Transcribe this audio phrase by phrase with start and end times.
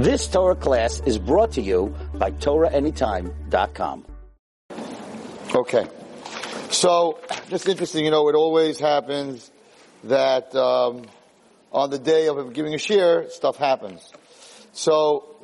[0.00, 4.06] This Torah class is brought to you by TorahAnytime.com.
[5.54, 5.86] Okay.
[6.70, 7.18] So,
[7.50, 9.50] just interesting, you know, it always happens
[10.04, 11.04] that um,
[11.70, 14.10] on the day of giving a shiur, stuff happens.
[14.72, 15.36] So,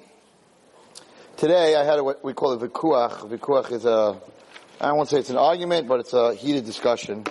[1.36, 3.28] today I had a, what we call a vikuach.
[3.28, 4.18] Vikuach is a,
[4.80, 7.26] I don't say it's an argument, but it's a heated discussion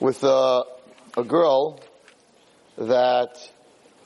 [0.00, 0.64] with a,
[1.16, 1.78] a girl
[2.78, 3.38] that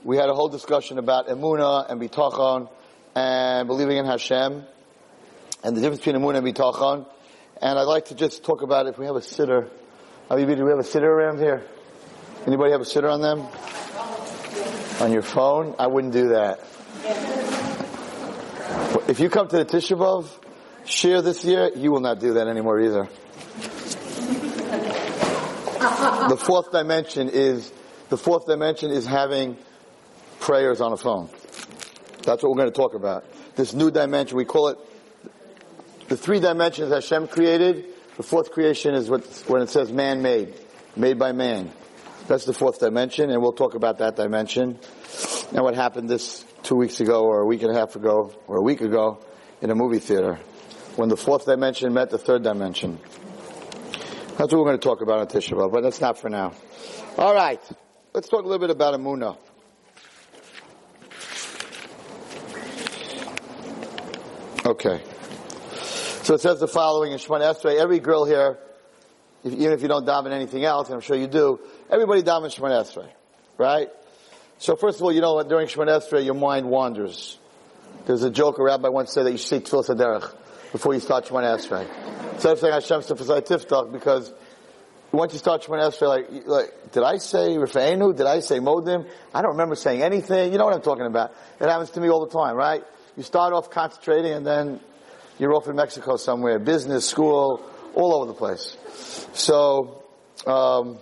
[0.05, 2.69] we had a whole discussion about emuna and bitachon
[3.15, 4.65] and believing in Hashem
[5.65, 7.07] and the difference between emuna and bitachon.
[7.61, 9.69] And I'd like to just talk about if we have a siddur.
[10.31, 11.65] Abibi, do we have a siddur around here?
[12.47, 13.41] Anybody have a siddur on them?
[15.03, 15.75] On your phone?
[15.79, 16.61] I wouldn't do that.
[19.09, 20.29] If you come to the Tisha B'Av,
[20.85, 23.09] shiur this year, you will not do that anymore either.
[26.29, 27.73] the fourth dimension is,
[28.11, 29.57] the fourth dimension is having
[30.41, 31.29] prayers on a phone.
[32.23, 33.25] That's what we're going to talk about.
[33.57, 34.79] This new dimension, we call it
[36.09, 37.87] the three dimensions Hashem created.
[38.17, 40.55] The fourth creation is what, when it says man made,
[40.97, 41.71] made by man.
[42.27, 44.79] That's the fourth dimension, and we'll talk about that dimension
[45.55, 48.59] and what happened this two weeks ago, or a week and a half ago, or
[48.59, 49.19] a week ago
[49.63, 50.39] in a movie theater
[50.97, 52.99] when the fourth dimension met the third dimension.
[54.37, 56.53] That's what we're going to talk about on Tisha B'Av, but that's not for now.
[57.17, 57.61] All right,
[58.13, 59.37] let's talk a little bit about Amuna.
[64.69, 65.01] Okay.
[66.25, 68.59] So it says the following in Shemon Esrei, every girl here,
[69.43, 71.59] if, even if you don't daven anything else, and I'm sure you do,
[71.91, 73.09] everybody davens Shemon Esrei,
[73.57, 73.89] right?
[74.59, 75.49] So first of all, you know what?
[75.49, 77.39] during Shemon Esrei, your mind wanders.
[78.05, 80.35] There's a joke a rabbi once said that you should say HaDerech
[80.73, 81.89] before you start Shemon Esrei.
[82.35, 84.31] Instead of saying Hashem Sefasai Tiftach, because
[85.13, 88.15] once you start Shemon Esrei, like, like, did I say Rifeinu?
[88.15, 89.09] Did I say Modim?
[89.33, 90.53] I don't remember saying anything.
[90.53, 91.33] You know what I'm talking about.
[91.59, 92.85] It happens to me all the time, right?
[93.19, 94.79] You start off concentrating and then
[95.41, 97.61] you're off in Mexico somewhere, business, school,
[97.93, 98.77] all over the place.
[99.33, 100.05] So,
[100.47, 100.99] um,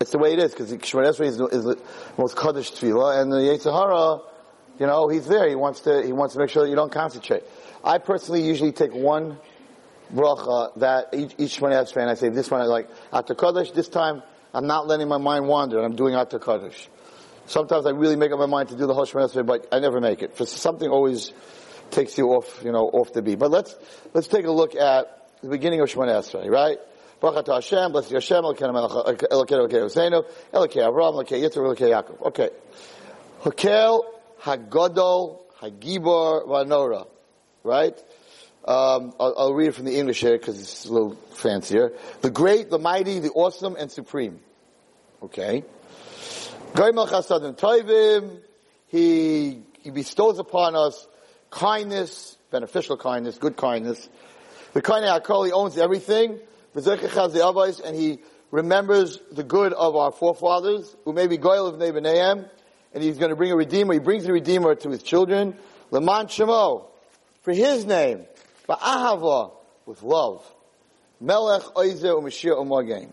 [0.00, 1.80] it's the way it is, because Shemon Esrei is, is, the
[2.18, 4.20] most Kaddish tefillah, and the Yetzer Hara,
[4.78, 5.48] you know, he's there.
[5.48, 7.44] He wants to, he wants to make sure that you don't concentrate.
[7.82, 9.38] I personally usually take one
[10.12, 13.72] bracha that each, each Shemon Esrei, and I say, this one I like, Atah Kadosh,
[13.72, 16.88] this time I'm not letting my mind wander, I'm doing Atah Kadosh.
[17.46, 20.00] Sometimes I really make up my mind to do the whole Esrei, but I never
[20.00, 20.36] make it.
[20.36, 21.32] For something always
[21.90, 23.38] takes you off, you know, off the beat.
[23.38, 23.74] But let's,
[24.14, 26.78] let's take a look at the beginning of Shemon Esrei, right?
[27.20, 32.26] Baruch Hashem, blessed Hashem, Elokeinu Hosseinu, Elokei Avraham, Elokei Yitzhak, Elokei Yaakov.
[32.26, 32.50] Okay.
[33.42, 34.04] Hakel,
[34.40, 37.06] Hagodol, Hagibor, Vanora.
[37.62, 37.96] Right?
[38.64, 41.92] Um, I'll, I'll, read it from the English here because it's a little fancier.
[42.22, 44.40] The great, the mighty, the awesome, and supreme.
[45.22, 45.64] Okay.
[46.74, 48.40] Goimel Chasadim Toivim,
[48.88, 51.06] he, he bestows upon us
[51.50, 54.08] kindness, beneficial kindness, good kindness.
[54.72, 56.40] The kind of Akol, he owns everything.
[56.74, 58.20] And he
[58.50, 62.48] remembers the good of our forefathers, who may be Goyal of Nebeneim,
[62.94, 63.92] and he's going to bring a Redeemer.
[63.94, 65.56] He brings the Redeemer to his children.
[65.90, 66.86] Leman Shemo,
[67.42, 68.24] for his name,
[68.68, 69.52] Ba'ahava,
[69.84, 70.42] with love.
[71.20, 73.12] Melech Oizer Umashir Umagain.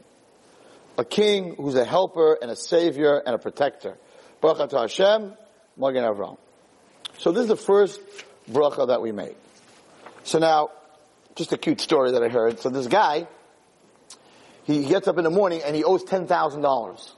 [0.99, 3.97] A king who's a helper and a savior and a protector.
[4.41, 5.33] Baruch Hashem,
[5.77, 6.37] Magen Avram.
[7.19, 8.01] So this is the first
[8.51, 9.37] bracha that we make.
[10.25, 10.71] So now,
[11.35, 12.59] just a cute story that I heard.
[12.59, 13.29] So this guy,
[14.65, 17.11] he gets up in the morning and he owes $10,000.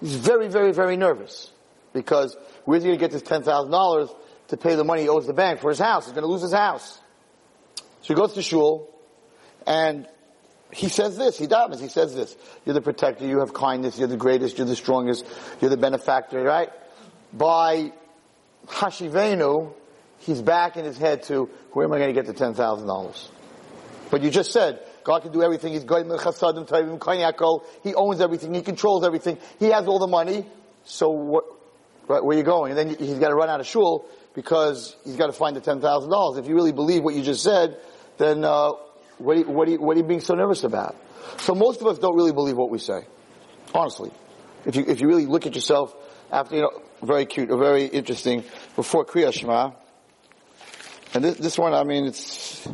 [0.00, 1.50] He's very, very, very nervous
[1.92, 4.14] because where's he going to get this $10,000
[4.48, 6.04] to pay the money he owes the bank for his house?
[6.04, 7.00] He's going to lose his house.
[8.02, 8.88] So he goes to shul
[9.66, 10.06] and
[10.72, 12.36] he says this, he does, he says this.
[12.64, 15.24] You're the protector, you have kindness, you're the greatest, you're the strongest,
[15.60, 16.70] you're the benefactor, right?
[17.32, 17.92] By
[18.66, 19.72] Hashivenu,
[20.18, 23.28] he's back in his head to, where am I going to get the $10,000?
[24.10, 25.72] But you just said, God can do everything.
[25.72, 27.64] He's going chasadim tovim kanyakol.
[27.82, 28.54] He owns everything.
[28.54, 29.38] He controls everything.
[29.58, 30.46] He has all the money.
[30.84, 31.44] So what,
[32.08, 32.76] right, where are you going?
[32.76, 35.60] And then he's got to run out of shul because he's got to find the
[35.60, 36.38] ten thousand dollars.
[36.38, 37.78] If you really believe what you just said,
[38.18, 38.72] then uh,
[39.20, 40.96] what, are you, what, are you, what are you being so nervous about?
[41.38, 43.06] So most of us don't really believe what we say,
[43.74, 44.10] honestly.
[44.66, 45.94] If you if you really look at yourself
[46.30, 48.44] after you know very cute or very interesting
[48.76, 49.72] before Kriya Shema,
[51.14, 52.68] and this this one I mean it's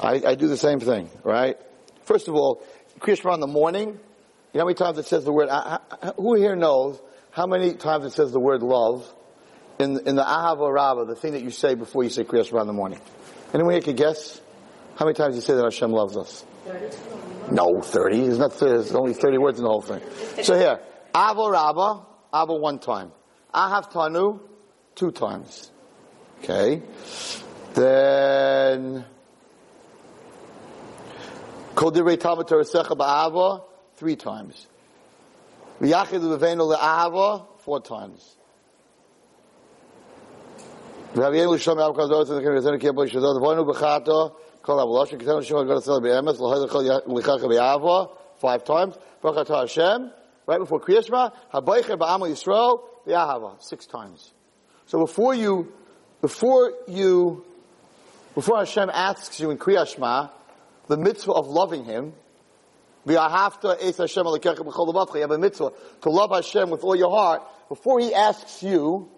[0.00, 1.56] I, I do the same thing, right?
[2.04, 2.64] First of all,
[2.98, 3.94] Kriyashma in the morning, you
[4.54, 7.00] know how many times it says the word, uh, uh, who here knows
[7.30, 9.12] how many times it says the word love
[9.78, 12.66] in, in the Ahava Rabbah, the thing that you say before you say Kriyashma in
[12.66, 13.00] the morning?
[13.54, 14.40] Anyone here guess
[14.96, 16.44] how many times you say that Hashem loves us?
[16.66, 16.96] 30.
[17.54, 18.20] No, 30.
[18.20, 20.00] There's not, there's only 30 words in the whole thing.
[20.42, 20.80] So here,
[21.14, 22.04] Ava Rabbah,
[22.34, 23.12] Ava one time.
[23.54, 24.40] Ahav Tanu,
[24.94, 25.70] two times.
[26.42, 26.82] Okay.
[27.74, 29.04] Then,
[31.74, 33.62] Kol Divrei Talmud Torasecha Ba'ava,
[33.96, 34.66] three times.
[35.80, 38.36] V'yachid Levenu Le'ava, four times.
[48.38, 48.96] Five times.
[49.22, 50.10] Baruch Atah Hashem,
[50.46, 54.32] right before Kriyashma, Habaycher Ba'amal Yisrael, V'yahava, six times.
[54.86, 55.72] So before you,
[56.20, 57.44] before you,
[58.34, 60.30] before Hashem asks you in Kriyashma,
[60.88, 62.14] the mitzvah of loving Him.
[63.06, 65.72] You have a mitzvah
[66.02, 67.42] to love Hashem with all your heart.
[67.68, 69.08] Before He asks you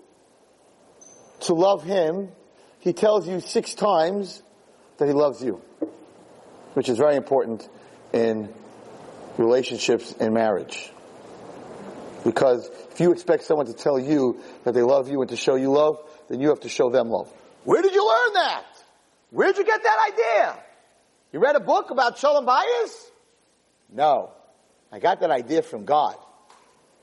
[1.41, 2.31] to love Him,
[2.81, 4.43] He tells you six times
[4.99, 5.61] that He loves you,
[6.75, 7.69] which is very important
[8.13, 8.53] in
[9.39, 10.91] relationships in marriage.
[12.25, 15.57] Because if you expect someone to tell you that they love you and to show
[15.57, 17.31] you love, then you have to show them love.
[17.65, 18.65] Where did you learn that?
[19.31, 20.59] Where did you get that idea?
[21.33, 22.95] You read a book about Shalom Bayis?
[23.93, 24.31] No.
[24.93, 26.15] I got that idea from God.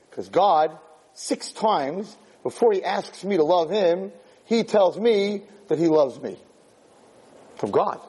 [0.09, 0.77] Because God,
[1.13, 4.11] six times before He asks me to love Him,
[4.45, 6.37] He tells me that He loves me.
[7.61, 8.01] From God.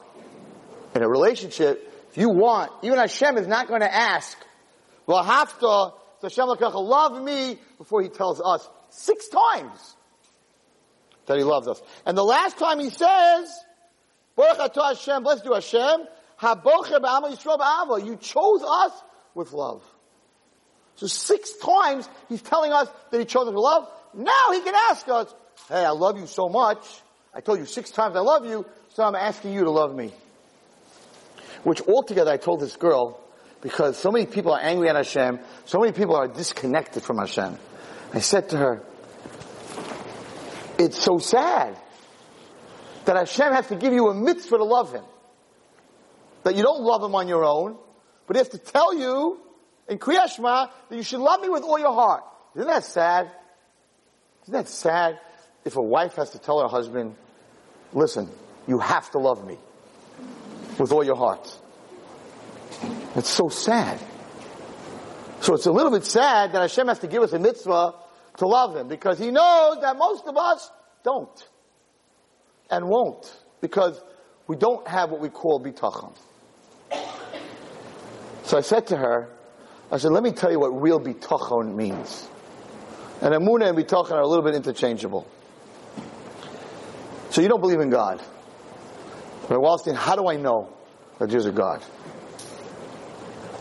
[0.95, 4.35] In a relationship, if you want, even Hashem is not going to ask,
[5.05, 9.95] well, have to, Hashem love me before He tells us six times
[11.27, 11.79] that He loves us.
[12.03, 13.59] And the last time He says,
[14.35, 16.07] Baruch atah Hashem, blessed you Hashem,
[18.07, 18.91] you chose us
[19.35, 19.83] with love.
[20.95, 23.87] So six times he's telling us that he chose us with love.
[24.15, 25.31] Now he can ask us,
[25.69, 26.79] hey, I love you so much.
[27.33, 30.13] I told you six times I love you, so I'm asking you to love me.
[31.63, 33.19] Which altogether I told this girl,
[33.61, 37.57] because so many people are angry at Hashem, so many people are disconnected from Hashem.
[38.13, 38.83] I said to her,
[40.77, 41.77] it's so sad
[43.05, 45.03] that Hashem has to give you a mitzvah to love Him
[46.43, 47.77] that you don't love him on your own,
[48.27, 49.39] but he has to tell you
[49.87, 52.23] in Kriyashma that you should love me with all your heart.
[52.55, 53.31] Isn't that sad?
[54.43, 55.19] Isn't that sad
[55.65, 57.15] if a wife has to tell her husband,
[57.93, 58.29] listen,
[58.67, 59.57] you have to love me
[60.77, 61.57] with all your heart?
[63.15, 63.99] It's so sad.
[65.41, 67.93] So it's a little bit sad that Hashem has to give us a mitzvah
[68.37, 70.71] to love him because he knows that most of us
[71.03, 71.49] don't
[72.71, 74.01] and won't because
[74.47, 76.15] we don't have what we call bitachon.
[78.43, 79.29] So I said to her,
[79.91, 82.27] I said, let me tell you what real bitachon means.
[83.21, 85.27] And Amunah and bitachon are a little bit interchangeable.
[87.33, 88.21] So you don't believe in God.
[89.49, 90.71] But Wallerstein, how do I know
[91.17, 91.83] that there's a God?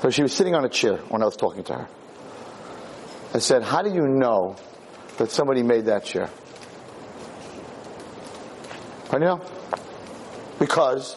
[0.02, 1.88] So she was sitting on a chair when I was talking to her.
[3.32, 4.56] I said, how do you know
[5.16, 6.28] that somebody made that chair?
[9.10, 9.40] How do you know?
[10.58, 11.16] Because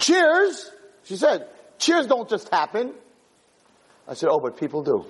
[0.00, 0.68] chairs,
[1.04, 1.46] she said,
[1.78, 2.94] Cheers don't just happen.
[4.08, 5.04] I said, oh, but people do.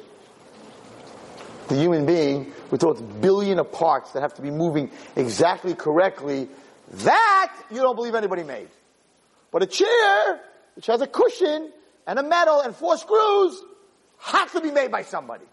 [1.69, 6.50] The human being with those billion of parts that have to be moving exactly correctly,
[6.93, 8.69] that you don't believe anybody made.
[9.50, 10.41] But a chair,
[10.75, 11.73] which has a cushion
[12.06, 13.61] and a metal and four screws,
[14.19, 15.44] has to be made by somebody.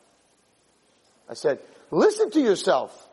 [1.29, 1.59] I said,
[1.91, 3.09] listen to yourself.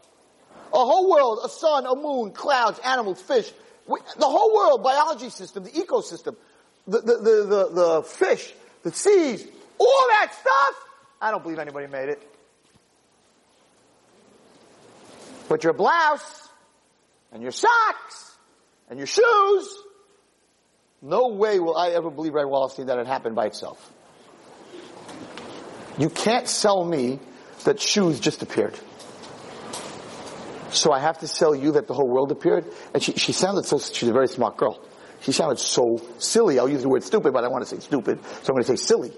[0.72, 3.50] A whole world, a sun, a moon, clouds, animals, fish,
[3.88, 6.36] the whole world, biology system, the ecosystem,
[6.86, 9.46] the, the, the, the, the fish, the seas,
[9.78, 10.84] all that stuff,
[11.20, 12.22] I don't believe anybody made it.
[15.48, 16.49] But your blouse,
[17.32, 18.36] and your socks,
[18.88, 19.78] and your shoes,
[21.02, 23.92] no way will I ever believe Ray Wallerstein that it happened by itself.
[25.98, 27.20] You can't sell me
[27.64, 28.78] that shoes just appeared.
[30.70, 32.64] So I have to sell you that the whole world appeared.
[32.94, 34.80] And she, she sounded so, she's a very smart girl.
[35.20, 36.58] She sounded so silly.
[36.58, 38.76] I'll use the word stupid, but I want to say stupid, so I'm going to
[38.76, 39.12] say silly.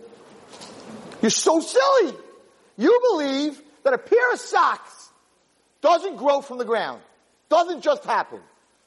[1.21, 2.16] You're so silly.
[2.76, 5.11] You believe that a pair of socks
[5.81, 7.02] doesn't grow from the ground,
[7.52, 8.40] doesn't just happen.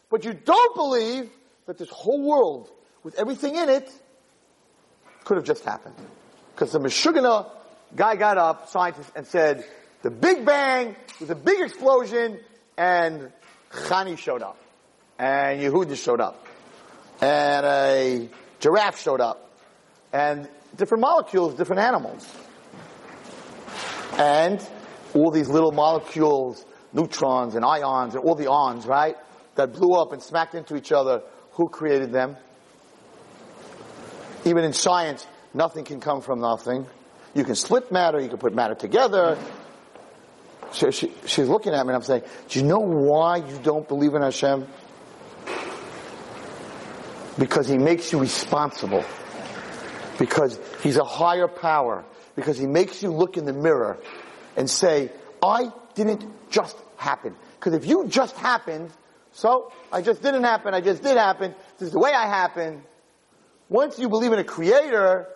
[0.10, 1.30] But you don't believe
[1.68, 2.70] that this whole world,
[3.04, 3.90] with everything in it,
[5.24, 5.96] could have just happened.
[6.54, 7.50] Because the Meshuggah
[7.96, 9.66] guy got up, scientist, and said,
[10.02, 12.40] the Big Bang was a big explosion,
[12.78, 13.32] and
[13.72, 14.58] Chani showed up.
[15.18, 16.46] And Yehuda showed up
[17.22, 18.30] and a
[18.60, 19.50] giraffe showed up,
[20.12, 22.28] and different molecules, different animals.
[24.18, 24.66] And
[25.14, 29.16] all these little molecules, neutrons and ions and all the ons, right,
[29.56, 31.22] that blew up and smacked into each other,
[31.52, 32.38] who created them?
[34.46, 36.86] Even in science, nothing can come from nothing.
[37.34, 39.38] You can split matter, you can put matter together.
[40.72, 43.88] So she, she's looking at me and I'm saying, do you know why you don't
[43.88, 44.68] believe in Hashem?
[47.38, 49.04] Because he makes you responsible.
[50.18, 52.06] Because he's a higher power.
[52.36, 53.98] Because he makes you look in the mirror
[54.56, 55.12] and say,
[55.42, 57.36] I didn't just happen.
[57.60, 58.92] Because if you just happened,
[59.32, 62.84] so I just didn't happen, I just did happen, this is the way I happened.
[63.70, 65.28] Once you believe in a creator,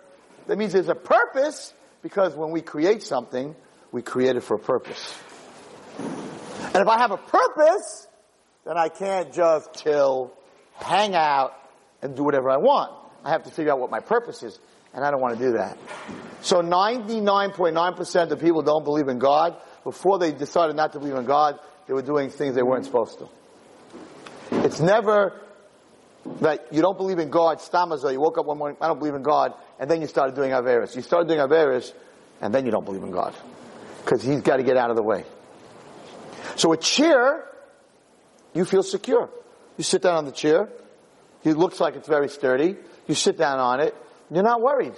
[0.46, 3.54] that means there's a purpose, because when we create something,
[3.92, 5.18] we create it for a purpose.
[5.98, 8.06] And if I have a purpose,
[8.64, 10.32] then I can't just chill,
[10.76, 11.54] hang out,
[12.00, 12.92] and do whatever I want.
[13.24, 14.58] I have to figure out what my purpose is,
[14.94, 15.76] and I don't want to do that.
[16.42, 19.56] So 99.9% of people don't believe in God.
[19.90, 23.18] Before they decided not to believe in God, they were doing things they weren't supposed
[23.18, 23.28] to.
[24.64, 25.40] It's never
[26.42, 29.16] that you don't believe in God, stamazo, you woke up one morning, I don't believe
[29.16, 30.94] in God, and then you started doing Averis.
[30.94, 31.92] You started doing Averis,
[32.40, 33.34] and then you don't believe in God.
[34.04, 35.24] Because He's got to get out of the way.
[36.54, 37.44] So a chair,
[38.54, 39.28] you feel secure.
[39.76, 40.68] You sit down on the chair,
[41.42, 42.76] it looks like it's very sturdy,
[43.08, 43.96] you sit down on it,
[44.30, 44.94] you're not worried.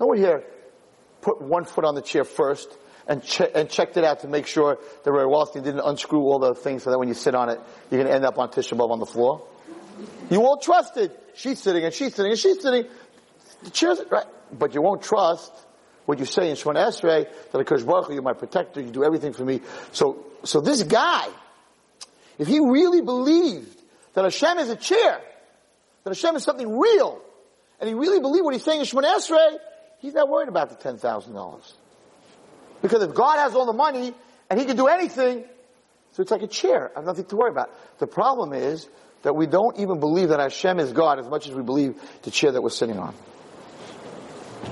[0.00, 0.42] No one here
[1.20, 4.46] put one foot on the chair first and, che- and checked it out to make
[4.46, 7.50] sure that Ray Wallerstein didn't unscrew all the things so that when you sit on
[7.50, 7.60] it,
[7.90, 9.46] you're going to end up on Tisha B'Av on the floor.
[10.30, 10.60] You all
[10.96, 11.22] it.
[11.34, 12.86] She's sitting and she's sitting and she's sitting.
[13.62, 15.52] The chair's right, but you won't trust
[16.06, 19.32] what you say in Shemona Esrei that Akash Baruch you're my protector, you do everything
[19.32, 19.60] for me.
[19.92, 21.28] So, so this guy,
[22.38, 23.76] if he really believed
[24.14, 25.20] that Hashem is a chair,
[26.04, 27.20] that Hashem is something real,
[27.80, 29.58] and he really believed what he's saying in Shemona Esrei,
[29.98, 31.74] he's not worried about the ten thousand dollars.
[32.82, 34.14] Because if God has all the money
[34.50, 35.44] and he can do anything,
[36.12, 36.90] so it's like a chair.
[36.94, 37.70] I have nothing to worry about.
[37.98, 38.88] The problem is
[39.22, 42.30] that we don't even believe that Hashem is God as much as we believe the
[42.30, 43.14] chair that we're sitting on.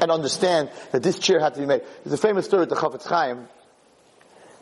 [0.01, 1.83] And understand that this chair had to be made.
[2.05, 3.49] There's a famous story with the Chafetz Chaim.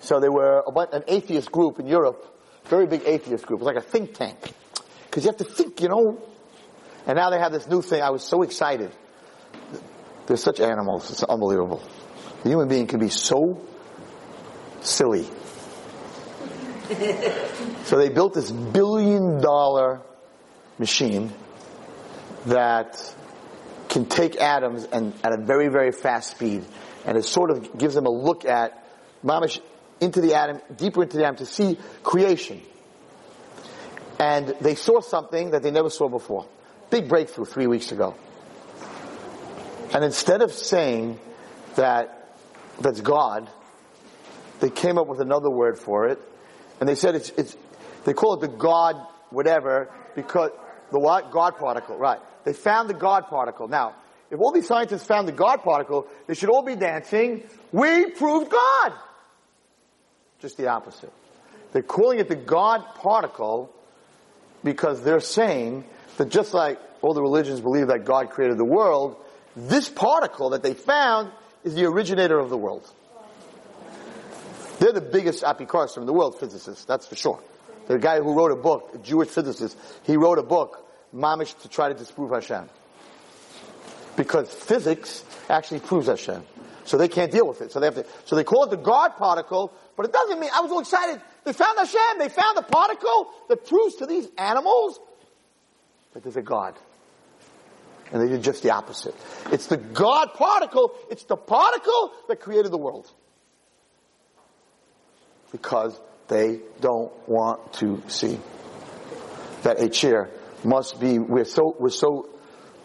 [0.01, 2.27] So they were an atheist group in Europe,
[2.65, 3.63] very big atheist group.
[3.63, 4.39] Like a think tank.
[5.07, 6.21] Because you have to think, you know.
[7.07, 8.03] And now they have this new thing.
[8.03, 8.91] I was so excited.
[10.27, 11.11] They're such animals.
[11.11, 11.83] It's unbelievable.
[12.43, 13.61] The human being can be so
[14.81, 15.29] silly.
[17.85, 20.01] so they built this billion dollar
[20.79, 21.33] machine
[22.47, 23.15] that
[23.89, 26.65] can take atoms and at a very, very fast speed.
[27.07, 28.87] And it sort of gives them a look at
[29.25, 29.61] mamish
[30.01, 32.61] into the atom, deeper into the atom to see creation.
[34.19, 36.47] And they saw something that they never saw before.
[36.91, 38.17] Big breakthrough three weeks ago.
[39.93, 41.21] And instead of saying
[41.77, 42.22] that
[42.81, 43.49] that's God.
[44.61, 46.19] They came up with another word for it,
[46.81, 47.57] and they said it's, it's
[48.05, 48.97] they call it the God
[49.31, 50.51] whatever because
[50.91, 51.31] the what?
[51.31, 52.21] God particle, right.
[52.45, 53.69] They found the God particle.
[53.69, 53.95] Now,
[54.31, 58.51] if all these scientists found the God particle, they should all be dancing, we proved
[58.51, 58.93] God!
[60.41, 61.13] Just the opposite.
[61.73, 63.75] They're calling it the God particle
[64.63, 65.85] because they're saying
[66.17, 69.17] that just like all the religions believe that God created the world,
[69.57, 71.31] this particle that they found
[71.65, 72.89] is the originator of the world.
[74.79, 77.41] They're the biggest apikaros in the world, physicists, that's for sure.
[77.87, 81.69] The guy who wrote a book, a Jewish physicist, he wrote a book, Mamish, to
[81.69, 82.69] try to disprove Hashem.
[84.17, 86.43] Because physics actually proves Hashem.
[86.85, 87.71] So they can't deal with it.
[87.71, 90.51] So they have to, so they call it the God particle, but it doesn't mean,
[90.53, 91.21] I was all excited.
[91.45, 94.99] They found Hashem, they found the particle that proves to these animals
[96.13, 96.75] that there's a God.
[98.13, 99.15] And they did just the opposite.
[99.51, 103.11] It's the God particle, it's the particle that created the world.
[105.51, 108.39] Because they don't want to see
[109.63, 110.31] that a chair
[110.63, 112.29] must be, we're so, we're so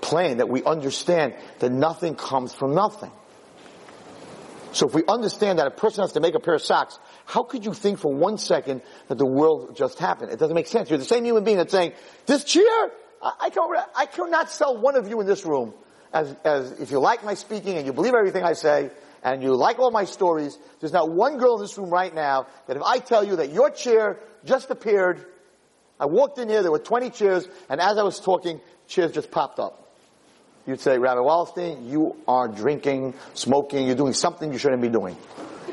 [0.02, 3.12] plain that we understand that nothing comes from nothing.
[4.72, 7.44] So if we understand that a person has to make a pair of socks, how
[7.44, 10.32] could you think for one second that the world just happened?
[10.32, 10.90] It doesn't make sense.
[10.90, 11.94] You're the same human being that's saying,
[12.26, 13.64] this chair I, can,
[13.96, 15.74] I cannot sell one of you in this room
[16.14, 18.92] as, as if you like my speaking and you believe everything I say
[19.24, 22.48] and you like all my stories, there's not one girl in this room right now
[22.68, 25.26] that if I tell you that your chair just appeared,
[26.00, 29.32] I walked in here, there were 20 chairs, and as I was talking, chairs just
[29.32, 29.84] popped up.
[30.68, 35.16] You'd say, Rabbi Wallerstein, you are drinking, smoking, you're doing something you shouldn't be doing.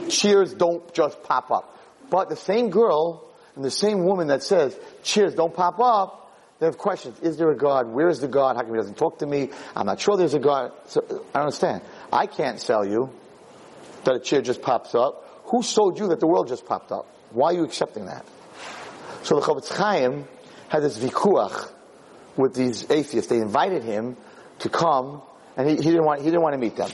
[0.09, 1.79] Cheers don't just pop up.
[2.11, 6.24] But the same girl and the same woman that says, cheers don't pop up,
[6.65, 7.21] they have questions.
[7.21, 7.89] Is there a God?
[7.89, 8.57] Where is the God?
[8.57, 9.51] How come he doesn't talk to me?
[9.77, 10.73] I'm not sure there's a God.
[10.87, 11.83] So, I don't understand.
[12.11, 13.11] I can't sell you
[14.05, 15.43] that a chair just pops up.
[15.49, 17.07] Who sold you that the world just popped up?
[17.33, 18.25] Why are you accepting that?
[19.25, 20.25] So the Chafetz Chaim
[20.69, 21.71] had this vikuach
[22.39, 23.29] with these atheists.
[23.29, 24.17] They invited him
[24.61, 25.21] to come,
[25.59, 26.91] and he, he, didn't want he didn't want to meet them,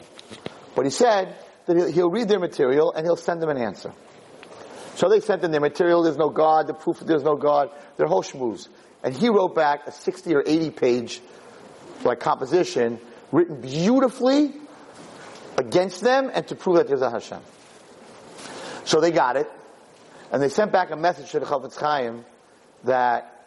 [0.74, 1.36] but he said
[1.66, 3.92] that he'll, he'll read their material and he'll send them an answer.
[4.96, 7.70] So they sent in their material, there's no God, the proof that there's no God,
[7.96, 8.68] their whole schmooze.
[9.02, 11.20] And he wrote back a 60 or 80 page,
[12.04, 13.00] like composition,
[13.32, 14.52] written beautifully
[15.56, 17.40] against them and to prove that there's a Hashem.
[18.84, 19.48] So they got it,
[20.32, 22.24] and they sent back a message to the Chafetz Chaim
[22.84, 23.46] that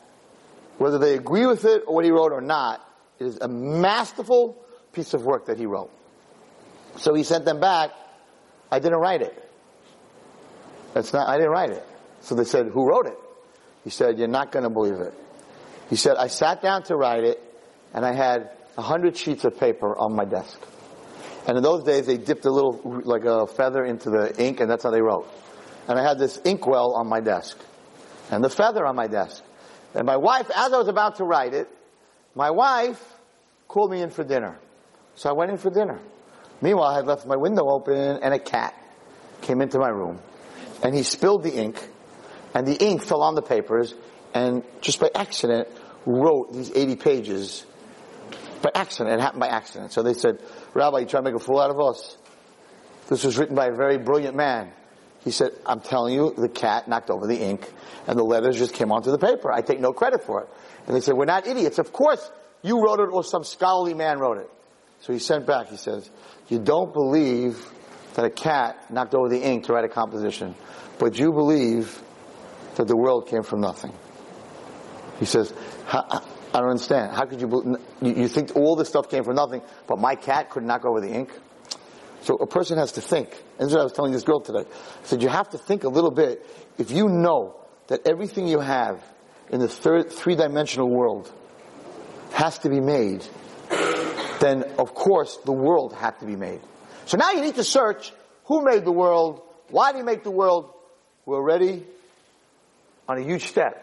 [0.77, 2.81] whether they agree with it or what he wrote or not,
[3.19, 5.91] it is a masterful piece of work that he wrote.
[6.97, 7.91] So he sent them back,
[8.71, 9.37] I didn't write it.
[10.93, 11.85] That's not, I didn't write it.
[12.21, 13.17] So they said, who wrote it?
[13.83, 15.13] He said, you're not going to believe it.
[15.89, 17.41] He said, I sat down to write it,
[17.93, 20.59] and I had a hundred sheets of paper on my desk.
[21.47, 24.69] And in those days, they dipped a little, like a feather into the ink, and
[24.69, 25.27] that's how they wrote.
[25.87, 27.57] And I had this inkwell on my desk,
[28.31, 29.43] and the feather on my desk.
[29.93, 31.69] And my wife, as I was about to write it,
[32.33, 33.03] my wife
[33.67, 34.57] called me in for dinner.
[35.15, 35.99] So I went in for dinner.
[36.61, 38.73] Meanwhile, I had left my window open, and a cat
[39.41, 40.19] came into my room,
[40.81, 41.77] and he spilled the ink,
[42.55, 43.93] and the ink fell on the papers,
[44.33, 45.67] and just by accident,
[46.05, 47.65] wrote these 80 pages
[48.61, 49.19] by accident.
[49.19, 49.91] It happened by accident.
[49.91, 50.39] So they said,
[50.73, 52.17] Rabbi, you trying to make a fool out of us?
[53.09, 54.71] This was written by a very brilliant man.
[55.23, 57.69] He said, I'm telling you, the cat knocked over the ink
[58.07, 59.51] and the letters just came onto the paper.
[59.51, 60.49] I take no credit for it.
[60.87, 61.79] And they said, we're not idiots.
[61.79, 62.29] Of course
[62.61, 64.49] you wrote it or some scholarly man wrote it.
[65.01, 66.09] So he sent back, he says,
[66.47, 67.69] you don't believe
[68.15, 70.55] that a cat knocked over the ink to write a composition,
[70.97, 72.01] but you believe
[72.75, 73.93] that the world came from nothing.
[75.19, 75.53] He says,
[75.91, 76.21] I
[76.53, 77.15] don't understand.
[77.15, 80.63] How could you, you think all this stuff came from nothing, but my cat could
[80.63, 81.31] knock over the ink?
[82.21, 83.29] So a person has to think.
[83.59, 84.65] And this is what I was telling this girl today.
[84.69, 86.45] I said, you have to think a little bit.
[86.77, 89.03] If you know that everything you have
[89.49, 91.31] in the third, three-dimensional world
[92.31, 93.25] has to be made,
[94.39, 96.61] then of course the world had to be made.
[97.05, 98.13] So now you need to search
[98.45, 100.73] who made the world, why did he make the world?
[101.25, 101.85] We're already
[103.07, 103.82] on a huge step.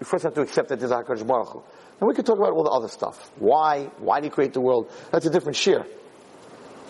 [0.00, 1.62] We first have to accept that there's HaKadosh Baruch Hu.
[2.00, 3.30] And we could talk about all the other stuff.
[3.36, 3.90] Why?
[3.98, 4.90] Why did he create the world?
[5.12, 5.86] That's a different shiur.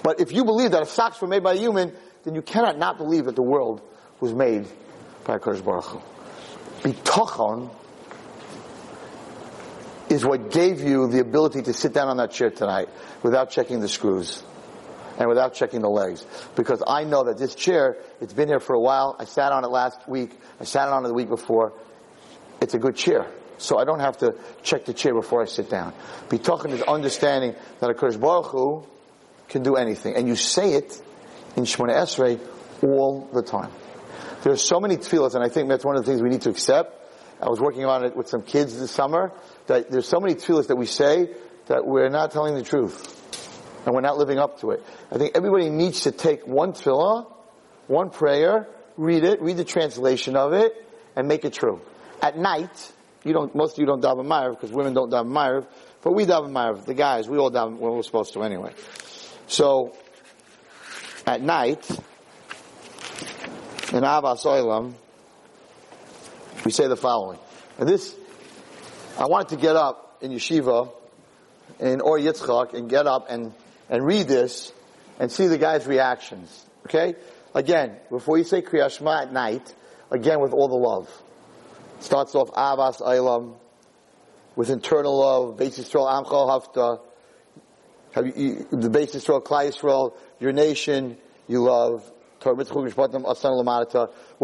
[0.04, 1.92] But if you believe that a socks were made by a human,
[2.24, 3.82] then you cannot not believe that the world
[4.20, 4.66] was made
[5.24, 6.00] by HaKadosh Baruch Hu.
[6.82, 7.70] Bitachon
[10.08, 12.88] is what gave you the ability to sit down on that chair tonight
[13.22, 14.42] without checking the screws
[15.18, 16.24] and without checking the legs.
[16.54, 19.16] Because I know that this chair, it's been here for a while.
[19.18, 20.30] I sat on it last week.
[20.60, 21.74] I sat on it the week before.
[22.60, 23.26] It's a good chair.
[23.58, 25.92] So I don't have to check the chair before I sit down.
[26.28, 28.86] Bitachon is understanding that a Kodesh Baruch Hu
[29.48, 30.16] can do anything.
[30.16, 31.00] And you say it
[31.56, 32.40] in Shemona Esrei
[32.82, 33.70] all the time.
[34.42, 36.42] There are so many tefillahs, and I think that's one of the things we need
[36.42, 36.96] to accept.
[37.42, 39.32] I was working on it with some kids this summer,
[39.66, 41.30] that there's so many tefillahs that we say
[41.66, 43.16] that we're not telling the truth.
[43.84, 44.82] And we're not living up to it.
[45.10, 47.30] I think everybody needs to take one tefillah,
[47.86, 50.72] one prayer, read it, read the translation of it,
[51.16, 51.80] and make it true.
[52.22, 52.92] At night,
[53.24, 55.66] you don't, most of you don't daven Ma'ariv, because women don't daven Ma'ariv,
[56.02, 58.72] but we daven Ma'ariv, the guys, we all daven when we're supposed to anyway.
[59.46, 59.96] So,
[61.26, 61.88] at night,
[63.92, 64.94] in Ahavas Olam,
[66.64, 67.38] we say the following.
[67.78, 68.14] And this,
[69.18, 70.92] I wanted to get up in yeshiva,
[71.78, 73.52] in Or Yitzchak, and get up and,
[73.88, 74.72] and read this,
[75.18, 76.66] and see the guys' reactions.
[76.86, 77.14] Okay?
[77.54, 79.74] Again, before you say Kriyat Shema at night,
[80.10, 81.10] again with all the love.
[82.00, 83.54] Starts off Avas Olam,
[84.56, 87.00] with internal love, basis Yisrael Amcha Hafta,
[88.14, 92.10] the basis Yisrael, Klal Yisrael, your nation, you love.
[92.42, 92.54] We're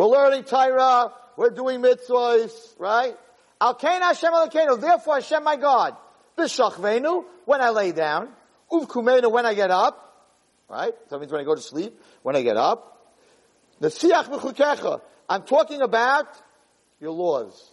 [0.04, 1.12] learning Torah.
[1.36, 3.16] We're doing mitzvahs, right?
[3.60, 4.80] Al Kain Hashem Elokeinu.
[4.80, 5.96] Therefore, Hashem my God.
[6.36, 8.28] B'shachvenu, when I lay down.
[8.70, 10.28] Uvkumenu, when I get up.
[10.68, 10.92] Right?
[11.08, 11.98] So that means when I go to sleep.
[12.22, 13.00] When I get up.
[13.80, 15.00] Nesiach.
[15.28, 16.26] I'm talking about
[17.00, 17.70] your laws.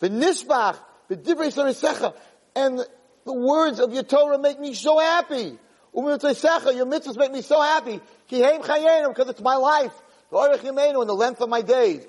[0.00, 0.78] V'nisbach,
[1.10, 2.14] v'divrei saresecha.
[2.54, 2.78] And
[3.24, 5.58] the words of your Torah make me so happy.
[5.94, 8.00] Your mitzvahs make me so happy.
[8.28, 9.92] Because it's my life.
[10.30, 12.06] And the length of my days.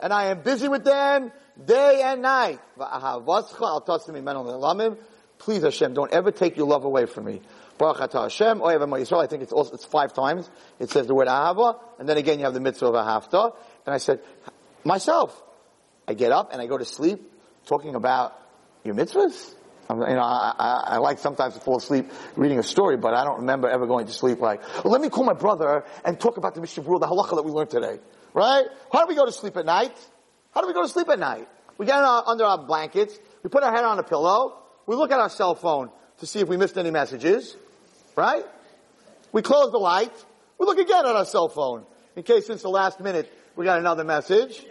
[0.00, 1.32] And I am busy with them
[1.64, 2.60] day and night.
[5.38, 7.42] Please Hashem, don't ever take your love away from me.
[7.82, 10.48] Baruch Hashem, I think it's also, it's five times.
[10.78, 13.56] It says the word ahava, and then again you have the mitzvah of ahafta.
[13.84, 14.20] And I said,
[14.84, 15.42] myself,
[16.06, 17.20] I get up and I go to sleep
[17.66, 18.38] talking about
[18.84, 19.54] your mitzvahs?
[19.90, 23.24] You know, I, I, I, like sometimes to fall asleep reading a story, but I
[23.24, 26.36] don't remember ever going to sleep like, well, let me call my brother and talk
[26.36, 27.98] about the Mishnah Berurah, the halacha that we learned today.
[28.32, 28.66] Right?
[28.92, 29.96] How do we go to sleep at night?
[30.54, 31.48] How do we go to sleep at night?
[31.78, 35.10] We get our, under our blankets, we put our head on a pillow, we look
[35.10, 35.90] at our cell phone
[36.20, 37.56] to see if we missed any messages,
[38.16, 38.44] right?
[39.32, 40.12] We close the light,
[40.58, 43.80] We look again at our cell phone in case since the last minute we got
[43.80, 44.64] another message,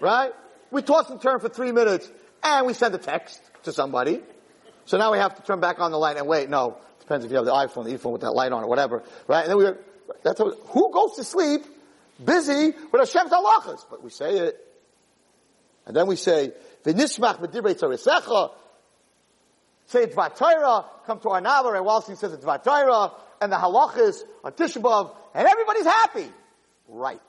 [0.00, 0.32] right?
[0.70, 2.10] We toss and turn for three minutes
[2.42, 4.22] and we send a text to somebody.
[4.86, 6.48] So now we have to turn back on the light and wait.
[6.48, 9.02] No, depends if you have the iPhone, the iPhone with that light on or whatever,
[9.26, 9.42] right?
[9.46, 9.66] And then we,
[10.22, 11.62] that's how, who goes to sleep
[12.24, 13.84] busy with Hashem's halachas?
[13.90, 14.56] But we say it.
[15.86, 16.52] And then we say,
[16.84, 18.52] v'nismach b'divrei tzarisecha,
[19.86, 24.22] say it's Torah, come to our Navar, and he says it's Torah, and the halachas
[24.44, 26.28] on Tisha B'Av, and everybody's happy.
[26.88, 27.20] Right.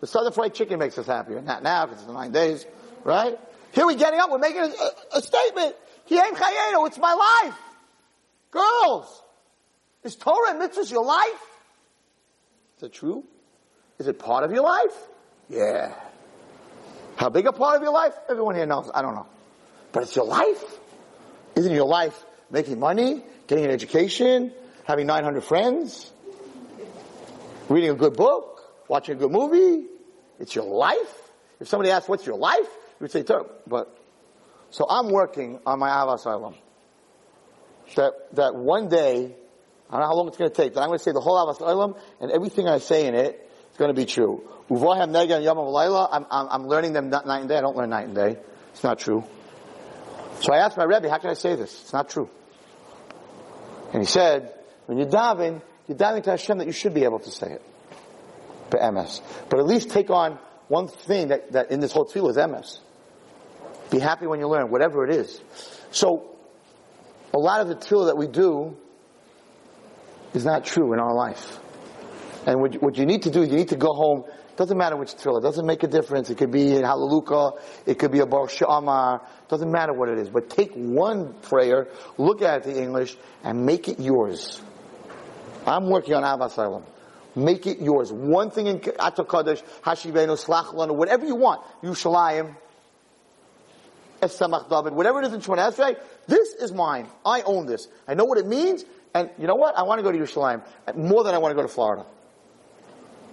[0.00, 1.40] The southern fried chicken makes us happier.
[1.40, 2.66] Not now, because it's nine days,
[3.04, 3.38] right?
[3.72, 5.74] Here we're getting up, we're making a, a, a statement.
[6.10, 7.58] Kiyem chayenu, it's my life.
[8.50, 9.22] Girls,
[10.02, 11.42] is Torah and mitzvahs your life?
[12.76, 13.24] Is that true?
[13.98, 14.94] Is it part of your life?
[15.48, 15.94] Yeah.
[17.16, 18.14] How big a part of your life?
[18.28, 18.90] Everyone here knows.
[18.92, 19.26] I don't know.
[19.94, 20.62] But it's your life.
[21.54, 24.52] Isn't your life making money, getting an education,
[24.82, 26.12] having 900 friends,
[27.68, 29.86] reading a good book, watching a good movie?
[30.40, 31.30] It's your life.
[31.60, 32.58] If somebody asks, what's your life?
[32.58, 33.46] You would say, Torah.
[33.68, 33.96] But,
[34.70, 36.56] so I'm working on my Avas Olam.
[37.94, 39.36] That, that one day,
[39.88, 41.20] I don't know how long it's going to take, but I'm going to say the
[41.20, 44.42] whole Avas Olam, and everything I say in it is going to be true.
[44.68, 47.58] I'm, I'm, I'm learning them night and day.
[47.58, 48.38] I don't learn night and day.
[48.72, 49.22] It's not true.
[50.44, 51.72] So I asked my Rebbe, how can I say this?
[51.80, 52.28] It's not true.
[53.94, 54.52] And he said,
[54.84, 57.62] when you're daven, you're davening to Hashem that you should be able to say it.
[58.68, 59.22] But emes.
[59.48, 62.78] But at least take on one thing that, that in this whole tefillah is emes.
[63.90, 65.40] Be happy when you learn, whatever it is.
[65.92, 66.36] So,
[67.32, 68.76] a lot of the tefillah that we do
[70.34, 71.58] is not true in our life.
[72.46, 74.24] And what, what you need to do is you need to go home.
[74.56, 75.42] Doesn't matter which tefillah.
[75.42, 76.30] Doesn't make a difference.
[76.30, 77.52] It could be in Hallelujah.
[77.86, 79.20] It could be a Baruch She'amar.
[79.48, 80.28] Doesn't matter what it is.
[80.28, 81.88] But take one prayer,
[82.18, 84.60] look at it in English, and make it yours.
[85.66, 86.84] I'm working on Avas Olam.
[87.36, 88.12] Make it yours.
[88.12, 91.62] One thing in Ato Kodesh, Hashivenu, Slach whatever you want.
[91.82, 92.54] Yushalayim,
[94.20, 97.08] Esamach David, whatever it is in Shemon Esrei, this is mine.
[97.26, 97.88] I own this.
[98.06, 99.76] I know what it means, and you know what?
[99.76, 100.62] I want to go to Yerushalayim
[100.96, 102.06] more than I want to go to Florida.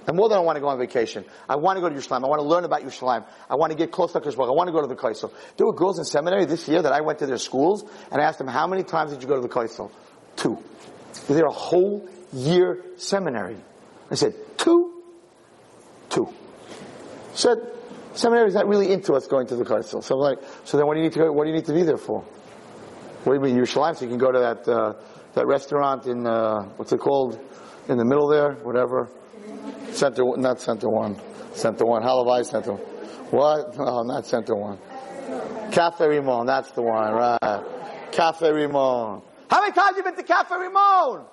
[0.07, 1.25] And more than I want to go on vacation.
[1.47, 2.23] I want to go to Yerushalayim.
[2.23, 3.25] I want to learn about Yerushalayim.
[3.49, 4.47] I want to get close to Kishbach.
[4.47, 5.31] I want to go to the Kosel.
[5.57, 8.25] There were girls in seminary this year that I went to their schools and I
[8.25, 9.91] asked them, how many times did you go to the Kosel?
[10.35, 10.57] Two.
[11.27, 13.57] They're a whole year seminary.
[14.09, 15.03] I said, two?
[16.09, 16.33] Two.
[17.33, 17.57] Said,
[18.13, 20.03] seminary is not really into us going to the Kosel.
[20.03, 21.65] So I'm like, so then what do you need to go, what do you need
[21.65, 22.21] to be there for?
[23.23, 23.95] What do you mean, Yerushalayim?
[23.95, 24.93] So you can go to that, uh,
[25.33, 27.39] that restaurant in, uh, what's it called?
[27.87, 29.09] In the middle there, whatever.
[29.93, 31.19] Center, not Center One.
[31.53, 32.01] Center One.
[32.03, 32.73] Halavai Center.
[32.73, 33.77] What?
[33.77, 34.77] No, not Center One.
[35.71, 36.45] Cafe Rimon.
[36.45, 37.63] That's the one, right?
[38.11, 39.21] Cafe Rimon.
[39.49, 41.25] How many times have you been to Cafe Rimon?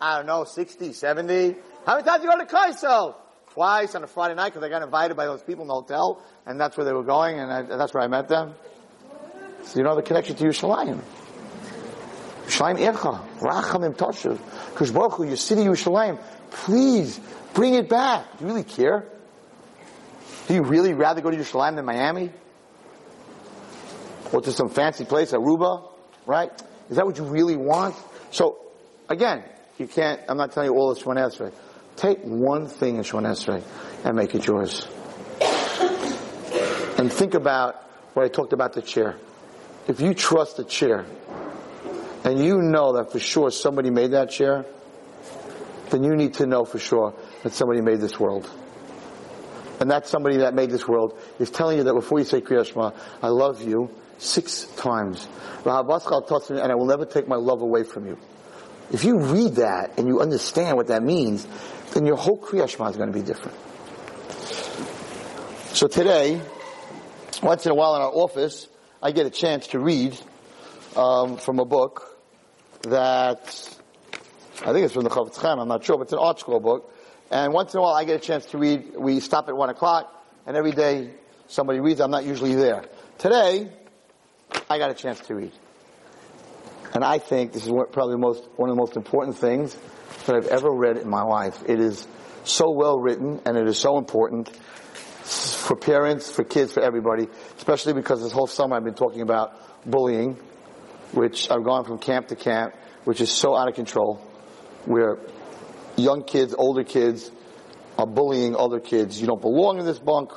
[0.00, 1.56] I don't know, 60, 70.
[1.84, 3.16] How many times you go to Kosel?
[3.52, 6.22] Twice on a Friday night because I got invited by those people in the hotel,
[6.46, 8.54] and that's where they were going, and, I, and that's where I met them.
[9.64, 11.00] So you know the connection to Yerushalayim.
[12.46, 14.38] Yerushalayim Echa, Rachamim Toshav,
[14.76, 16.20] Kush your city Yerushalayim.
[16.50, 17.20] Please
[17.54, 18.38] bring it back.
[18.38, 19.06] Do you really care?
[20.48, 22.30] Do you really rather go to Yerushalayim than Miami?
[24.32, 25.90] Or to some fancy place, Aruba,
[26.26, 26.50] right?
[26.88, 27.94] Is that what you really want?
[28.30, 28.58] So,
[29.08, 29.44] again,
[29.78, 31.52] you can't, I'm not telling you all of Shemon Esrei.
[31.96, 33.62] Take one thing in Shemon Esrei
[34.04, 34.86] and make it yours.
[36.98, 37.76] And think about
[38.14, 39.16] what I talked about the chair.
[39.88, 41.06] If you trust the chair,
[42.24, 44.66] and you know that for sure somebody made that chair,
[45.90, 48.50] then you need to know for sure that somebody made this world.
[49.80, 52.66] And that somebody that made this world is telling you that before you say Kriya
[52.66, 52.90] Shema,
[53.22, 55.26] I love you six times.
[55.64, 58.18] And I will never take my love away from you.
[58.92, 61.46] If you read that and you understand what that means,
[61.92, 63.56] then your whole Kriya Shema is going to be different.
[65.74, 66.42] So today,
[67.42, 68.68] once in a while in our office,
[69.02, 70.18] I get a chance to read
[70.94, 72.18] um, from a book
[72.82, 73.79] that
[74.62, 75.58] I think it's from the Chofetz Chaim.
[75.58, 76.92] I'm not sure, but it's an art school book.
[77.30, 78.94] And once in a while, I get a chance to read.
[78.94, 80.12] We stop at one o'clock,
[80.46, 81.14] and every day
[81.46, 82.00] somebody reads.
[82.00, 82.84] I'm not usually there.
[83.16, 83.72] Today,
[84.68, 85.52] I got a chance to read,
[86.92, 89.74] and I think this is probably most, one of the most important things
[90.26, 91.62] that I've ever read in my life.
[91.66, 92.06] It is
[92.44, 94.54] so well written, and it is so important
[95.24, 97.28] for parents, for kids, for everybody.
[97.56, 99.54] Especially because this whole summer I've been talking about
[99.88, 100.36] bullying,
[101.12, 104.26] which I've gone from camp to camp, which is so out of control
[104.86, 105.18] where
[105.96, 107.30] young kids, older kids
[107.98, 109.20] are bullying other kids.
[109.20, 110.32] You don't belong in this bunk.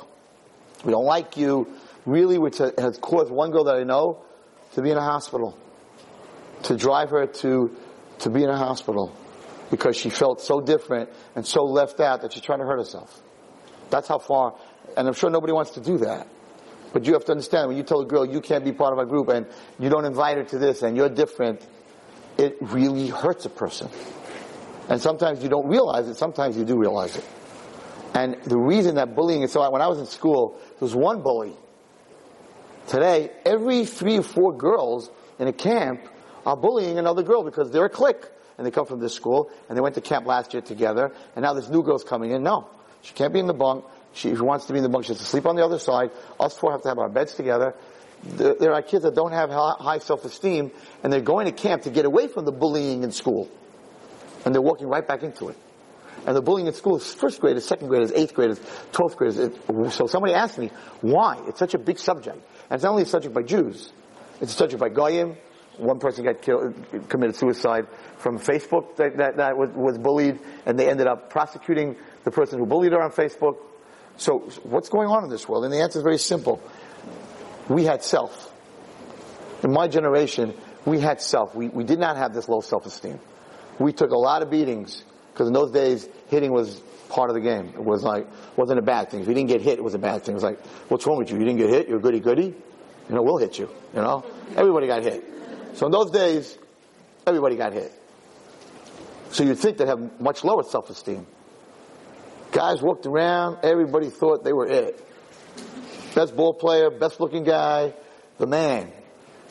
[0.84, 1.66] We don't like you.
[2.06, 4.24] Really, which has caused one girl that I know
[4.74, 5.56] to be in a hospital.
[6.64, 7.74] To drive her to,
[8.20, 9.14] to be in a hospital.
[9.70, 13.22] because she felt so different and so left out that she's trying to hurt herself.
[13.90, 14.54] That's how far,
[14.96, 16.28] and I'm sure nobody wants to do that.
[16.92, 18.98] But you have to understand, when you tell a girl you can't be part of
[18.98, 19.46] our group and
[19.80, 21.66] you don't invite her to this and you're different,
[22.38, 23.88] it really hurts a person.
[24.88, 27.24] And sometimes you don't realize it, sometimes you do realize it.
[28.14, 31.22] And the reason that bullying is so, when I was in school, there was one
[31.22, 31.52] bully.
[32.86, 36.06] Today, every three or four girls in a camp
[36.46, 38.24] are bullying another girl because they're a clique
[38.56, 41.42] and they come from this school and they went to camp last year together and
[41.42, 42.42] now this new girl's coming in.
[42.42, 42.68] No,
[43.02, 43.84] she can't be in the bunk.
[44.12, 45.64] She, if she wants to be in the bunk, she has to sleep on the
[45.64, 46.10] other side.
[46.38, 47.74] Us four have to have our beds together.
[48.22, 50.70] There, there are kids that don't have high self-esteem
[51.02, 53.50] and they're going to camp to get away from the bullying in school.
[54.44, 55.56] And they're walking right back into it.
[56.26, 58.60] And the bullying at school is first graders, second graders, eighth graders,
[58.92, 59.50] twelfth graders.
[59.94, 61.42] So somebody asked me, why?
[61.48, 62.36] It's such a big subject.
[62.36, 63.92] And it's not only a subject by Jews.
[64.40, 65.36] It's a subject by Goyim.
[65.76, 66.74] One person got killed,
[67.08, 71.96] committed suicide from Facebook that, that, that was, was bullied, and they ended up prosecuting
[72.22, 73.56] the person who bullied her on Facebook.
[74.16, 75.64] So what's going on in this world?
[75.64, 76.62] And the answer is very simple.
[77.68, 78.52] We had self.
[79.64, 80.54] In my generation,
[80.84, 81.54] we had self.
[81.56, 83.18] We, we did not have this low self-esteem.
[83.78, 87.40] We took a lot of beatings because in those days, hitting was part of the
[87.40, 87.68] game.
[87.68, 89.20] It was like, wasn't a bad thing.
[89.20, 90.32] If you didn't get hit, it was a bad thing.
[90.32, 91.38] It was like, what's wrong with you?
[91.38, 91.88] You didn't get hit?
[91.88, 92.54] You're goody goody?
[93.08, 93.68] You know, we'll hit you.
[93.94, 94.24] You know?
[94.56, 95.24] Everybody got hit.
[95.74, 96.56] So in those days,
[97.26, 97.92] everybody got hit.
[99.30, 101.26] So you'd think they'd have much lower self-esteem.
[102.52, 105.04] Guys walked around, everybody thought they were it.
[106.14, 107.92] Best ball player, best looking guy,
[108.38, 108.92] the man.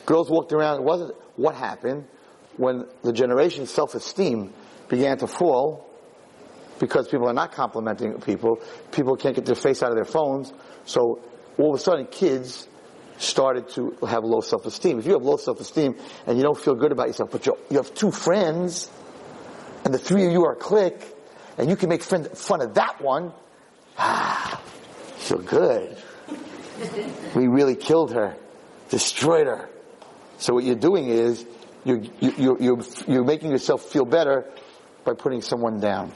[0.06, 2.06] Girls walked around, it wasn't what happened
[2.56, 4.52] when the generation's self-esteem
[4.88, 5.90] began to fall
[6.78, 8.60] because people are not complimenting people.
[8.92, 10.52] People can't get their face out of their phones.
[10.84, 11.20] So
[11.58, 12.68] all of a sudden kids
[13.18, 14.98] started to have low self-esteem.
[14.98, 17.94] If you have low self-esteem and you don't feel good about yourself, but you have
[17.94, 18.90] two friends
[19.84, 21.02] and the three of you are a clique
[21.58, 23.32] and you can make fun of that one,
[23.98, 24.60] ah,
[25.16, 25.96] feel good.
[27.34, 28.36] we really killed her,
[28.88, 29.68] destroyed her.
[30.38, 31.46] So what you're doing is
[31.84, 34.50] you're, you're, you're, you're making yourself feel better
[35.04, 36.12] by putting someone down.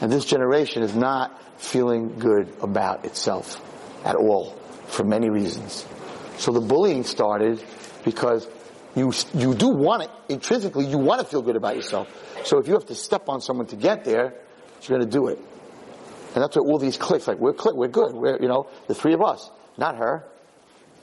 [0.00, 3.60] And this generation is not feeling good about itself
[4.04, 4.50] at all
[4.86, 5.84] for many reasons.
[6.38, 7.64] So the bullying started
[8.04, 8.48] because
[8.94, 12.08] you, you do want it, intrinsically, you want to feel good about yourself.
[12.44, 14.34] So if you have to step on someone to get there,
[14.82, 15.38] you're going to do it.
[16.34, 18.94] And that's what all these cliques, like, we're click, we're good, we're, you know, the
[18.94, 20.24] three of us, not her.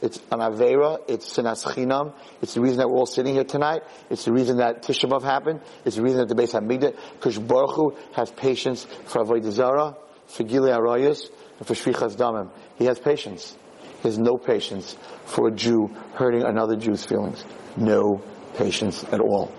[0.01, 3.83] It's an Avera, it's Sinas Chinam, it's the reason that we're all sitting here tonight,
[4.09, 7.39] it's the reason that Tisha B'Av happened, it's the reason that the Beis HaMikdash, because
[7.39, 11.29] Baruch Hu has patience for Avodah Zarah, for Gilei Arayos,
[11.59, 12.51] and for Shfichas Damim.
[12.77, 13.55] He has patience.
[14.01, 17.43] He has no patience for a Jew hurting another Jew's feelings.
[17.77, 18.21] No
[18.55, 19.51] patience at all.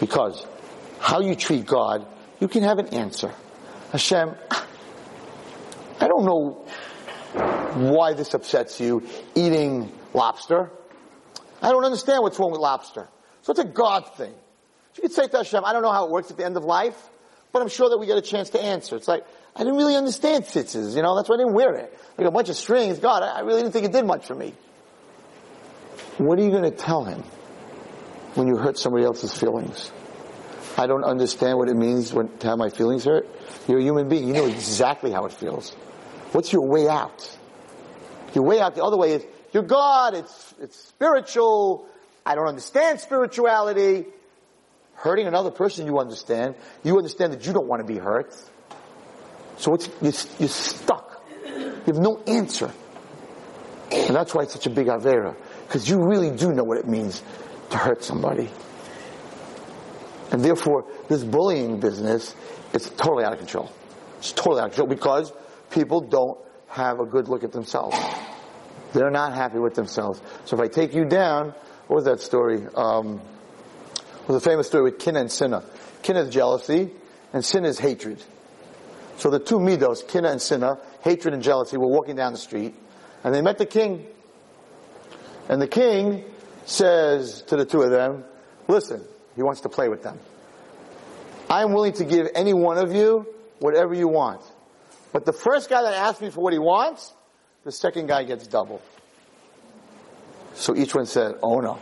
[0.00, 0.44] Because
[0.98, 2.06] how you treat God,
[2.40, 3.32] you can have an answer.
[3.92, 4.34] Hashem,
[6.00, 6.66] I don't know
[7.74, 10.70] why this upsets you, eating lobster.
[11.60, 13.08] I don't understand what's wrong with lobster.
[13.42, 14.32] So it's a God thing.
[14.96, 16.64] You could say to Hashem, I don't know how it works at the end of
[16.64, 16.96] life,
[17.52, 18.96] but I'm sure that we get a chance to answer.
[18.96, 21.96] It's like, I didn't really understand tzitzis, you know, that's why I didn't wear it.
[22.16, 24.54] Like a bunch of strings, God, I really didn't think it did much for me.
[26.18, 27.22] What are you going to tell him
[28.34, 29.92] when you hurt somebody else's feelings?
[30.76, 33.28] I don't understand what it means when, to have my feelings hurt.
[33.66, 34.28] You're a human being.
[34.28, 35.72] You know exactly how it feels.
[36.32, 37.37] What's your way out?
[38.34, 41.88] Your way out the other way is, you're God, it's, it's spiritual,
[42.28, 44.06] I don't understand spirituality.
[44.94, 46.56] Hurting another person you understand.
[46.82, 48.34] You understand that you don't want to be hurt.
[49.56, 51.24] So it's, you're, you're stuck.
[51.46, 52.72] You have no answer.
[53.90, 55.36] And that's why it's such a big Avera.
[55.66, 57.22] Because you really do know what it means
[57.70, 58.50] to hurt somebody.
[60.30, 62.34] And therefore, this bullying business
[62.74, 63.72] is totally out of control.
[64.18, 65.32] It's totally out of control because
[65.70, 66.38] people don't
[66.68, 67.96] have a good look at themselves.
[68.92, 70.20] They're not happy with themselves.
[70.44, 71.54] So if I take you down,
[71.86, 72.66] what was that story?
[72.74, 73.20] Um,
[74.22, 75.64] it was a famous story with Kina and Sinna.
[76.02, 76.90] Kina is jealousy,
[77.32, 78.22] and Sinna is hatred.
[79.16, 82.74] So the two midos, Kina and Sinna, hatred and jealousy, were walking down the street,
[83.24, 84.06] and they met the king.
[85.48, 86.24] And the king
[86.66, 88.24] says to the two of them,
[88.68, 89.02] listen,
[89.34, 90.18] he wants to play with them.
[91.50, 93.26] I'm willing to give any one of you
[93.58, 94.42] whatever you want.
[95.12, 97.12] But the first guy that asks me for what he wants,
[97.68, 98.80] the second guy gets double.
[100.54, 101.78] So each one said, oh no.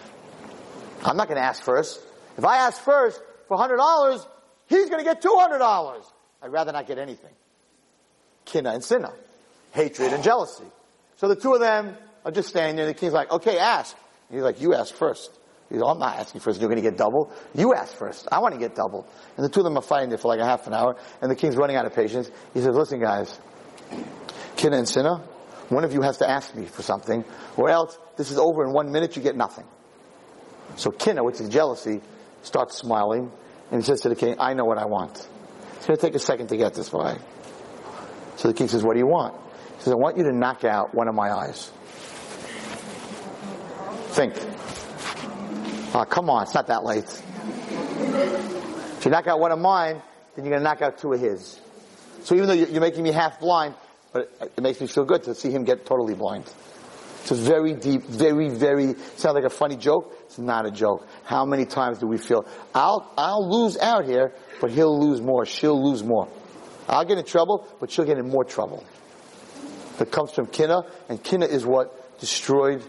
[1.05, 2.01] I'm not going to ask first.
[2.37, 4.27] If I ask first for $100,
[4.67, 6.05] he's going to get $200.
[6.43, 7.31] I'd rather not get anything.
[8.47, 9.13] Kina and Sinna.
[9.71, 10.65] Hatred and jealousy.
[11.19, 12.87] So the two of them are just standing there.
[12.87, 13.97] The king's like, okay, ask.
[14.29, 15.31] And he's like, you ask first.
[15.69, 16.61] He's like, I'm not asking first.
[16.61, 17.33] You're going to get double.
[17.55, 18.27] You ask first.
[18.33, 19.07] I want to get double.
[19.37, 21.31] And the two of them are fighting there for like a half an hour, and
[21.31, 22.29] the king's running out of patience.
[22.55, 23.39] He says, listen guys,
[24.57, 25.23] Kina and Sinna,
[25.69, 27.25] one of you has to ask me for something,
[27.57, 29.65] or else this is over in one minute, you get nothing.
[30.77, 32.01] So Kina, which is jealousy,
[32.43, 33.31] starts smiling,
[33.71, 35.29] and he says to the king, I know what I want.
[35.77, 37.17] It's going to take a second to get this way.
[38.37, 39.35] So the king says, what do you want?
[39.79, 41.71] He says, I want you to knock out one of my eyes.
[44.11, 44.35] Think.
[45.95, 47.23] Oh, come on, it's not that late.
[48.99, 50.03] If you knock out one of mine,
[50.35, 51.61] then you're going to knock out two of his.
[52.25, 53.75] So even though you're making me half blind,
[54.17, 56.51] but it makes me feel good to see him get totally blind.
[57.21, 60.15] It's a very deep, very, very, sounds like a funny joke.
[60.25, 61.07] It's not a joke.
[61.25, 65.45] How many times do we feel, I'll, I'll lose out here, but he'll lose more,
[65.45, 66.29] she'll lose more.
[66.89, 68.85] I'll get in trouble, but she'll get in more trouble.
[69.99, 72.83] That comes from Kina, and Kina is what destroyed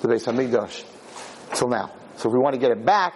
[0.00, 0.84] the Beis Hamikdash
[1.54, 1.92] till now.
[2.16, 3.14] So if we want to get it back,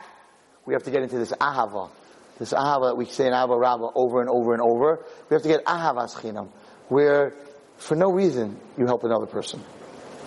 [0.66, 1.90] we have to get into this ahava.
[2.38, 5.04] This ahava that we say in Ahava Rabbah over and over and over.
[5.28, 6.48] We have to get ahavas chinam,
[6.90, 7.34] where
[7.78, 9.64] for no reason you help another person.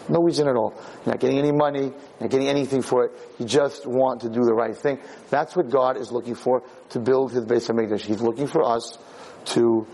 [0.09, 0.73] No reason at all.
[1.05, 3.11] You're not getting any money, you're not getting anything for it.
[3.39, 4.99] You just want to do the right thing.
[5.29, 8.01] That's what God is looking for to build His base of Hamikdash.
[8.01, 8.97] He's looking for us
[9.45, 9.87] to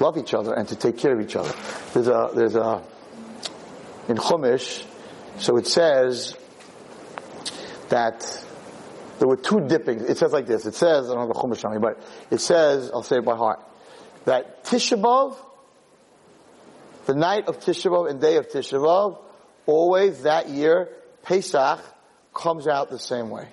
[0.00, 1.52] love each other and to take care of each other.
[1.92, 2.82] There's a, there's a,
[4.08, 4.84] in Chumash,
[5.38, 6.36] so it says
[7.88, 8.44] that
[9.18, 10.02] there were two dippings.
[10.02, 10.66] It says like this.
[10.66, 13.24] It says, I don't have the Chumash on me, but it says, I'll say it
[13.24, 13.60] by heart,
[14.24, 15.36] that Tisha B'Av,
[17.06, 19.18] the night of Tisha and day of Tisha
[19.66, 20.88] always that year,
[21.22, 21.80] Pesach
[22.34, 23.48] comes out the same way.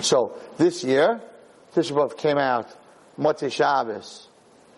[0.00, 1.20] So this year,
[1.74, 2.68] Tisha came out
[3.18, 4.28] Motzei Shabbos,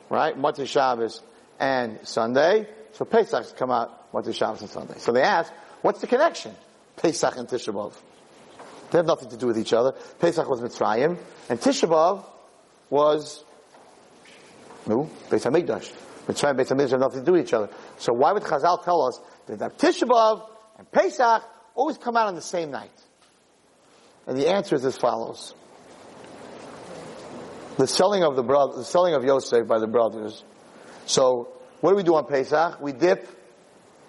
[0.09, 0.37] right?
[0.37, 1.23] Motzei Shabbos
[1.59, 2.69] and Sunday.
[2.93, 4.95] So Pesach's come out Motzei Shabbos and Sunday.
[4.99, 6.55] So they ask, what's the connection?
[6.97, 7.93] Pesach and Tisha
[8.91, 9.93] They have nothing to do with each other.
[10.19, 11.17] Pesach was Mitzrayim,
[11.49, 12.25] and Tisha
[12.91, 13.45] was,
[14.87, 15.93] no, Beis Hamikdash.
[16.31, 17.69] Mitzrayim and Beis Hamikdash have nothing to do with each other.
[17.99, 21.43] So why would Chazal tell us that Tisha B'Av and Pesach
[21.75, 22.93] always come out on the same night?
[24.27, 25.55] And the answer is as follows.
[27.79, 30.45] The selling of the brother, the selling of Yosef by the brothers.
[31.07, 31.49] So,
[31.81, 32.81] what do we do on Pesach?
[32.81, 33.27] We dip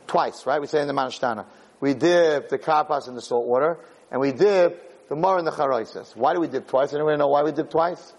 [0.08, 0.60] twice, right?
[0.60, 1.46] We say in the Mah Nishtana.
[1.80, 3.80] We dip the karpas in the salt water,
[4.12, 6.14] and we dip the mar in the charoises.
[6.16, 6.94] Why do we dip twice?
[6.94, 8.14] Anyone know why we dip twice?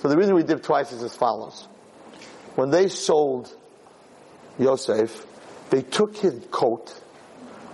[0.00, 1.66] So the reason we dip twice is as follows.
[2.58, 3.54] When they sold
[4.58, 5.24] Yosef,
[5.70, 6.92] they took his coat,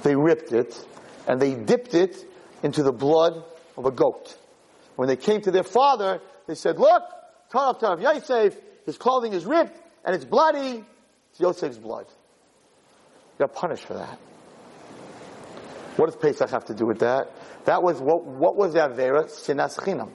[0.03, 0.79] they ripped it,
[1.27, 2.23] and they dipped it
[2.63, 3.43] into the blood
[3.79, 4.37] of a goat.
[4.97, 7.03] When they came to their father, they said, look,
[7.51, 10.85] Taraf Taraf Yosef, his clothing is ripped, and it's bloody.
[11.31, 12.05] It's Yosef's blood.
[13.39, 14.19] You're punished for that.
[15.97, 17.31] What does Pesach have to do with that?
[17.65, 19.31] That was what, what was the Avera?
[19.31, 20.11] Sinas Chinam.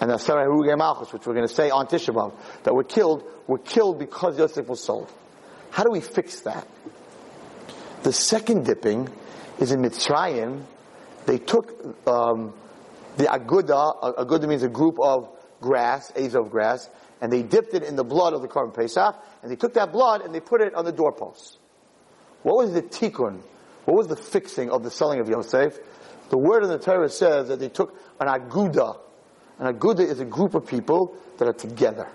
[0.00, 2.32] And the Asarah Harugei Malchus, which we're going to say on Tisha B'Av,
[2.64, 5.10] that were killed, were killed because Yosef was sold.
[5.70, 6.66] How do we fix that?
[8.02, 9.08] The second dipping
[9.58, 10.62] is in Mitzrayim.
[11.26, 12.54] They took um,
[13.16, 14.16] the aguda.
[14.18, 15.28] Aguda means a group of
[15.60, 16.88] grass, azov grass,
[17.20, 19.92] and they dipped it in the blood of the Korban Pesach, and they took that
[19.92, 21.58] blood and they put it on the doorposts.
[22.42, 23.40] What was the tikkun?
[23.84, 25.78] What was the fixing of the selling of Yosef?
[26.30, 28.98] The word in the Torah says that they took an aguda.
[29.58, 32.08] An aguda is a group of people that are together.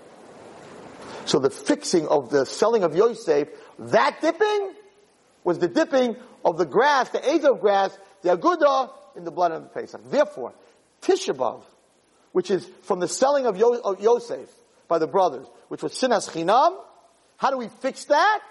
[1.26, 4.72] So the fixing of the selling of Yosef, that dipping,
[5.42, 9.62] was the dipping of the grass, the azov grass, the aguda, in the blood of
[9.62, 10.00] the Pesach.
[10.10, 10.52] Therefore,
[11.02, 11.62] Tisha B'Av,
[12.32, 14.48] which is from the selling of, Yo- of Yosef
[14.88, 16.76] by the brothers, which was Sinas Chinam,
[17.36, 18.42] how do we fix that?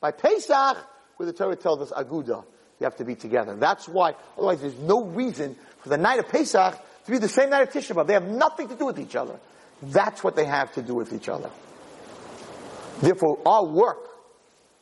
[0.00, 0.76] By Pesach,
[1.16, 2.44] where the Torah tells us Aguda.
[2.80, 3.56] You have to be together.
[3.56, 7.48] That's why, otherwise there's no reason for the night of Pesach to be the same
[7.48, 8.06] night of Tisha B'Av.
[8.06, 9.40] They have nothing to do with each other.
[9.82, 11.50] That's what they have to do with each other.
[13.00, 14.10] Therefore, our work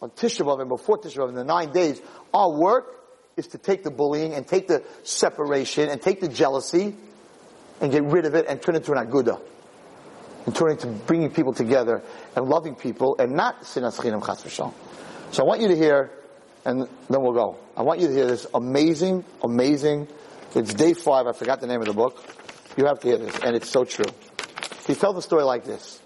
[0.02, 2.02] on Tisha B'Av and before Tisha B'Av in the nine days,
[2.34, 2.92] our work
[3.36, 6.96] is to take the bullying and take the separation and take the jealousy
[7.80, 9.40] and get rid of it and turn it into an aguda.
[10.46, 12.02] And turn it into bringing people together
[12.34, 14.74] and loving people and not sinas chinam chas v'shalom.
[15.30, 16.10] So I want you to hear,
[16.64, 17.56] and then we'll go.
[17.76, 20.08] I want you to hear this amazing, amazing,
[20.56, 22.24] it's day five, I forgot the name of the book.
[22.76, 24.06] You have to hear this, and it's so true.
[24.86, 26.00] He tells the story like this.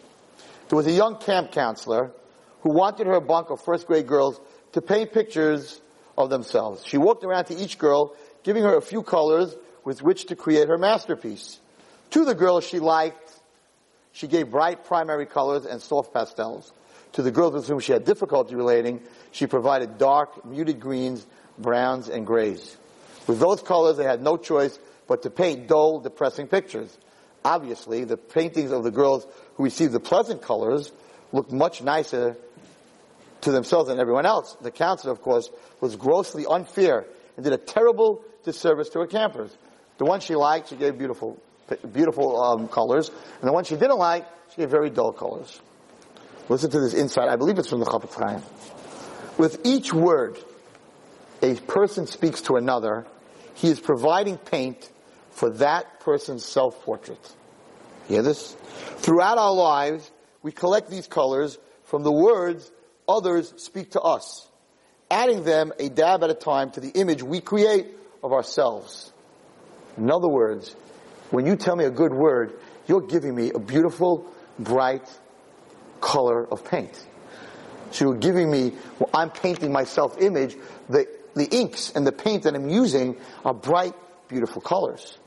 [0.68, 2.10] There was a young camp counselor
[2.62, 4.40] who wanted her bunk of first grade girls
[4.72, 5.80] to paint pictures
[6.18, 6.84] of themselves.
[6.84, 10.68] She walked around to each girl, giving her a few colors with which to create
[10.68, 11.60] her masterpiece.
[12.10, 13.32] To the girls she liked,
[14.12, 16.72] she gave bright primary colors and soft pastels.
[17.12, 21.26] To the girls with whom she had difficulty relating, she provided dark, muted greens,
[21.58, 22.76] browns, and grays.
[23.30, 24.76] With those colors, they had no choice
[25.06, 26.98] but to paint dull, depressing pictures.
[27.44, 29.24] Obviously, the paintings of the girls
[29.54, 30.90] who received the pleasant colors
[31.30, 32.36] looked much nicer
[33.42, 34.56] to themselves than everyone else.
[34.60, 35.48] The counselor, of course,
[35.80, 37.06] was grossly unfair
[37.36, 39.56] and did a terrible disservice to her campers.
[39.98, 41.40] The ones she liked, she gave beautiful,
[41.92, 45.60] beautiful um, colors, and the ones she didn't like, she gave very dull colors.
[46.48, 47.28] Listen to this insight.
[47.28, 48.42] I believe it's from the Chafetz Chaim.
[49.38, 50.36] With each word
[51.42, 53.06] a person speaks to another,
[53.60, 54.90] he is providing paint
[55.32, 57.34] for that person's self-portrait.
[58.08, 58.56] Hear this?
[58.96, 60.10] Throughout our lives,
[60.42, 62.70] we collect these colors from the words
[63.06, 64.48] others speak to us,
[65.10, 67.88] adding them a dab at a time to the image we create
[68.22, 69.12] of ourselves.
[69.98, 70.74] In other words,
[71.30, 74.26] when you tell me a good word, you're giving me a beautiful,
[74.58, 75.06] bright
[76.00, 77.04] color of paint.
[77.90, 80.56] So you're giving me, well, I'm painting my self-image,
[80.88, 83.94] the, the inks and the paint that I'm using are bright,
[84.28, 85.18] beautiful colors.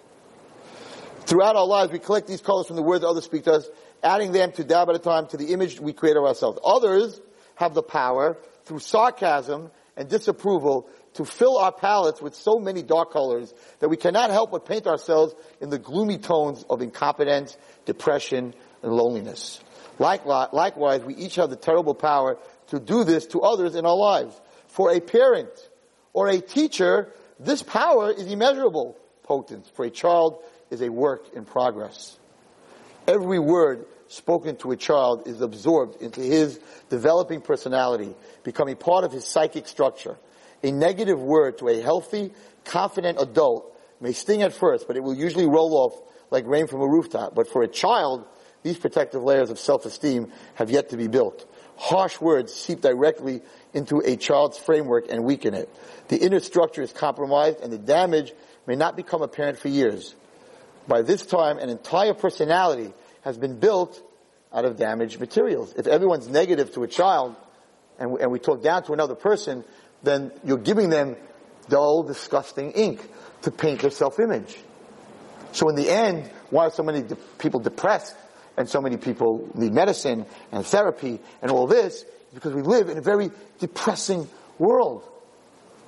[1.26, 3.70] Throughout our lives, we collect these colors from the words others speak to us,
[4.04, 6.60] adding them to dab at a time to the image we create of ourselves.
[6.64, 7.22] Others
[7.56, 13.14] have the power, through sarcasm and disapproval, to fill our palettes with so many dark
[13.14, 18.54] colors that we cannot help but paint ourselves in the gloomy tones of incompetence, depression,
[18.82, 19.62] and loneliness.
[20.00, 22.38] Likewise, we each have the terrible power
[22.68, 24.40] to do this to others in our lives.
[24.68, 25.50] For a parent
[26.14, 29.68] or a teacher, this power is immeasurable potent.
[29.76, 32.18] For a child is a work in progress.
[33.08, 36.60] Every word spoken to a child is absorbed into his
[36.90, 40.18] developing personality, becoming part of his psychic structure.
[40.62, 42.32] A negative word to a healthy,
[42.64, 46.00] confident adult may sting at first, but it will usually roll off
[46.32, 47.36] like rain from a rooftop.
[47.36, 48.26] But for a child,
[48.62, 51.46] these protective layers of self-esteem have yet to be built.
[51.76, 53.42] Harsh words seep directly
[53.74, 55.70] into a child's framework and weaken it.
[56.10, 58.34] The inner structure is compromised and the damage
[58.68, 60.16] may not become apparent for years.
[60.88, 64.02] By this time, an entire personality has been built
[64.54, 65.74] out of damaged materials.
[65.76, 67.36] If everyone's negative to a child
[67.98, 69.64] and we, and we talk down to another person,
[70.04, 71.16] then you're giving them
[71.70, 73.08] dull, disgusting ink
[73.44, 74.58] to paint their self-image.
[75.54, 78.16] So in the end, why are so many de- people depressed
[78.58, 82.06] and so many people need medicine and therapy and all this?
[82.34, 84.28] Because we live in a very depressing
[84.58, 85.04] world.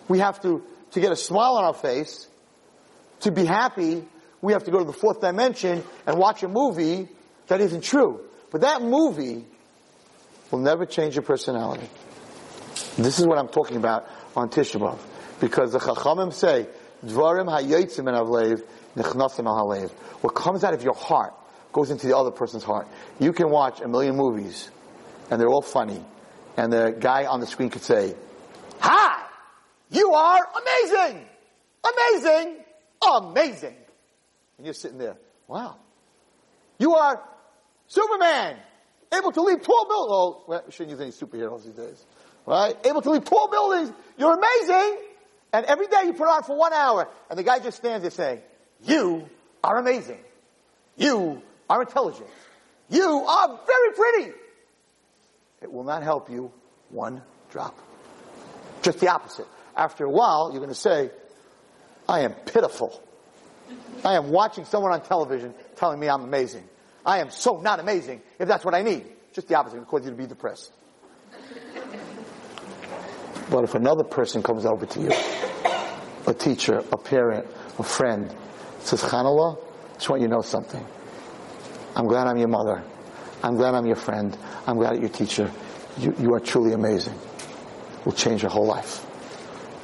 [0.07, 2.27] We have to, to get a smile on our face,
[3.21, 4.03] to be happy,
[4.41, 7.07] we have to go to the fourth dimension and watch a movie
[7.47, 8.21] that isn't true.
[8.51, 9.45] But that movie
[10.51, 11.89] will never change your personality.
[12.97, 14.99] This is what I'm talking about on Tisha B'Av.
[15.39, 16.67] Because the Chachamim say,
[17.03, 18.63] Dvarim hayotzim en avlev,
[18.95, 19.89] nechnasim al.
[20.21, 21.33] What comes out of your heart
[21.73, 22.87] goes into the other person's heart.
[23.19, 24.69] You can watch a million movies,
[25.29, 26.03] and they're all funny,
[26.57, 28.15] and the guy on the screen could say,
[28.79, 29.23] Hi!
[29.89, 31.25] You are amazing!
[31.83, 32.57] Amazing!
[33.07, 33.75] Amazing!
[34.57, 35.77] And you're sitting there, wow.
[36.79, 37.21] You are
[37.87, 38.57] Superman!
[39.13, 40.11] Able to leap tall buildings.
[40.11, 42.05] Oh, well, we shouldn't use any superheroes these days.
[42.45, 42.75] Right?
[42.85, 43.91] Able to leap tall buildings.
[44.17, 44.97] You're amazing!
[45.53, 48.11] And every day you put on for one hour, and the guy just stands there
[48.11, 48.41] saying,
[48.83, 49.29] You
[49.63, 50.19] are amazing.
[50.97, 52.27] You are intelligent.
[52.89, 54.37] You are very pretty.
[55.65, 56.51] It will not help you
[56.91, 57.75] one drop.
[58.83, 59.47] Just the opposite.
[59.75, 61.09] After a while, you're going to say,
[62.07, 63.01] I am pitiful.
[64.03, 66.69] I am watching someone on television telling me I'm amazing.
[67.03, 69.07] I am so not amazing if that's what I need.
[69.33, 69.77] Just the opposite.
[69.77, 70.71] It cause you to be depressed.
[73.49, 75.11] But if another person comes over to you,
[76.27, 77.47] a teacher, a parent,
[77.79, 78.31] a friend,
[78.81, 80.85] says, Chanallah, I just want you to know something.
[81.95, 82.83] I'm glad I'm your mother.
[83.45, 84.35] I'm glad I'm your friend.
[84.65, 85.51] I'm glad I'm your teacher.
[85.99, 87.13] You, you are truly amazing.
[88.03, 89.05] Will change your whole life.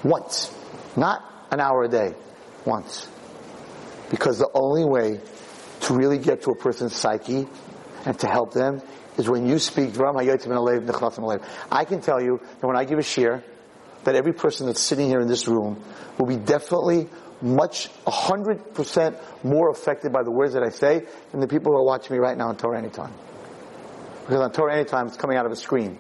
[0.03, 0.51] Once.
[0.97, 2.15] Not an hour a day.
[2.65, 3.07] Once.
[4.09, 5.21] Because the only way
[5.81, 7.47] to really get to a person's psyche
[8.03, 8.81] and to help them
[9.19, 13.43] is when you speak I can tell you that when I give a shiur,
[14.05, 15.79] that every person that's sitting here in this room
[16.17, 17.09] will be definitely
[17.43, 21.77] much, hundred percent more affected by the words that I say than the people who
[21.77, 23.13] are watching me right now on Torah Anytime.
[24.31, 25.99] Because on Torah Anytime, it's coming out of a screen.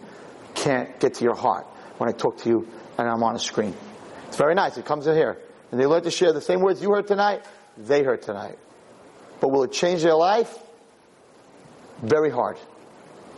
[0.55, 1.65] Can't get to your heart
[1.97, 2.65] when I talk to you
[2.97, 3.75] and I'm on a screen.
[4.27, 4.77] It's very nice.
[4.77, 5.37] It comes in here.
[5.69, 7.43] And they learn to share the same words you heard tonight
[7.77, 8.57] they heard tonight.
[9.41, 10.57] But will it change their life?
[12.01, 12.57] Very hard.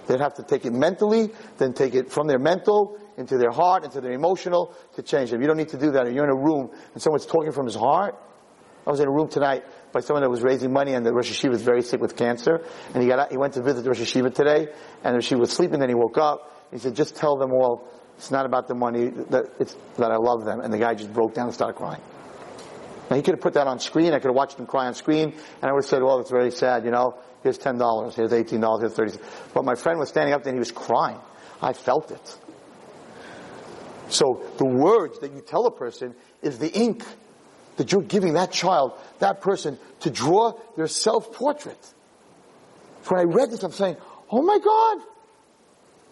[0.05, 3.85] They'd have to take it mentally, then take it from their mental into their heart,
[3.85, 5.41] into their emotional to change them.
[5.41, 6.05] You don't need to do that.
[6.05, 8.15] If you're in a room and someone's talking from his heart,
[8.85, 9.63] I was in a room tonight
[9.93, 12.61] by someone that was raising money and the Rosh Yeshiva was very sick with cancer.
[12.93, 14.67] And he got out, he went to visit the Rosh Yeshiva today
[15.03, 16.49] and the she was sleeping, then he woke up.
[16.71, 17.87] He said, just tell them all
[18.17, 19.09] It's not about the money.
[19.29, 20.59] That it's that I love them.
[20.59, 22.01] And the guy just broke down and started crying.
[23.09, 24.13] Now he could have put that on screen.
[24.13, 26.31] I could have watched him cry on screen, and I would have said, "Well, it's
[26.31, 26.85] very sad.
[26.85, 28.15] You know, here's ten dollars.
[28.15, 28.81] Here's eighteen dollars.
[28.81, 29.17] Here's thirty.
[29.53, 31.19] But my friend was standing up there and he was crying.
[31.61, 32.37] I felt it.
[34.09, 37.03] So the words that you tell a person is the ink
[37.77, 41.93] that you're giving that child, that person, to draw their self-portrait.
[43.03, 43.97] So when I read this, I'm saying,
[44.31, 45.01] oh my God,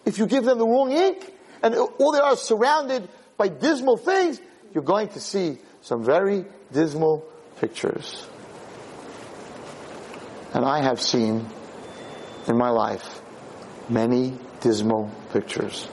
[0.04, 1.32] if you give them the wrong ink,
[1.62, 4.40] and all they are surrounded by dismal things,
[4.74, 7.24] you're going to see some very dismal
[7.60, 8.26] pictures.
[10.54, 11.46] And I have seen
[12.48, 13.22] in my life
[13.88, 15.88] many dismal pictures.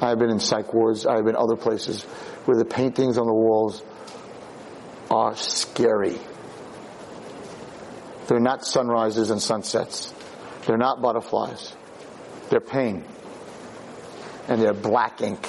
[0.00, 2.02] I have been in psych wards, I have been other places
[2.44, 3.82] where the paintings on the walls
[5.10, 6.18] are scary.
[8.28, 10.14] They're not sunrises and sunsets.
[10.66, 11.74] They're not butterflies.
[12.50, 13.04] They're pain.
[14.48, 15.46] And they're black ink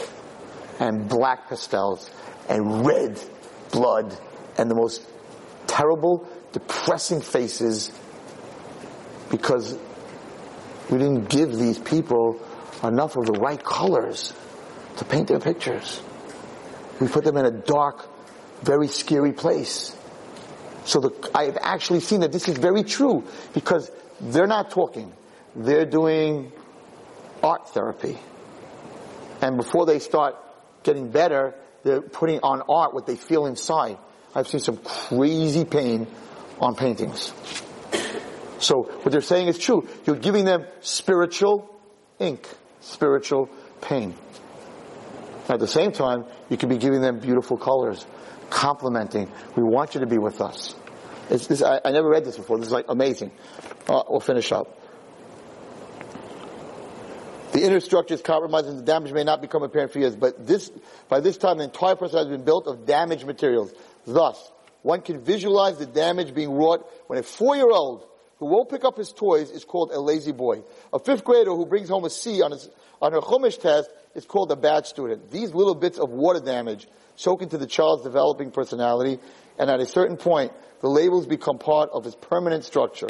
[0.80, 2.10] and black pastels
[2.50, 3.20] and red
[3.72, 4.18] blood
[4.58, 5.06] and the most
[5.68, 7.92] terrible, depressing faces
[9.30, 9.78] because
[10.90, 12.40] we didn't give these people
[12.84, 14.34] enough of the right colors
[14.98, 16.02] to paint their pictures.
[17.00, 18.08] We put them in a dark,
[18.64, 19.96] very scary place.
[20.86, 23.90] So the, I've actually seen that this is very true because
[24.20, 25.14] they're not talking.
[25.56, 26.52] They're doing
[27.42, 28.18] art therapy.
[29.42, 30.36] And before they start
[30.84, 33.98] getting better, they're putting on art what they feel inside.
[34.36, 36.08] I've seen some crazy pain
[36.60, 37.34] on paintings.
[38.60, 39.88] So what they're saying is true.
[40.06, 41.70] You're giving them spiritual
[42.20, 42.48] ink,
[42.80, 43.50] spiritual
[43.82, 44.16] pain.
[45.50, 48.06] At the same time, you could be giving them beautiful colors,
[48.54, 49.30] complimenting.
[49.56, 50.76] We want you to be with us.
[51.30, 52.58] This, I, I, never read this before.
[52.60, 53.32] This is like amazing.
[53.88, 54.80] Uh, we'll finish up.
[57.54, 60.46] The inner structure is compromised and the damage may not become apparent for years, but
[60.46, 60.72] this,
[61.10, 63.74] by this time the entire person has been built of damaged materials.
[64.06, 64.52] Thus,
[64.82, 68.06] one can visualize the damage being wrought when a four-year-old
[68.38, 70.64] who won't pick up his toys is called a lazy boy.
[70.92, 72.70] A fifth grader who brings home a C on his,
[73.02, 75.32] on her Chumash test is called a bad student.
[75.32, 79.20] These little bits of water damage soak into the child's developing personality,
[79.58, 80.52] and at a certain point,
[80.82, 83.10] the labels become part of his permanent structure.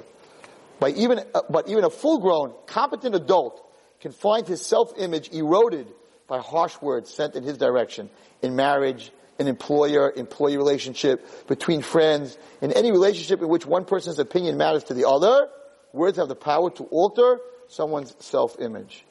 [0.79, 3.65] By even, uh, but even a full-grown, competent adult
[4.01, 5.87] can find his self-image eroded
[6.27, 8.09] by harsh words sent in his direction
[8.41, 14.57] in marriage, in employer-employee relationship, between friends, in any relationship in which one person's opinion
[14.57, 15.47] matters to the other,
[15.93, 19.05] words have the power to alter someone's self-image.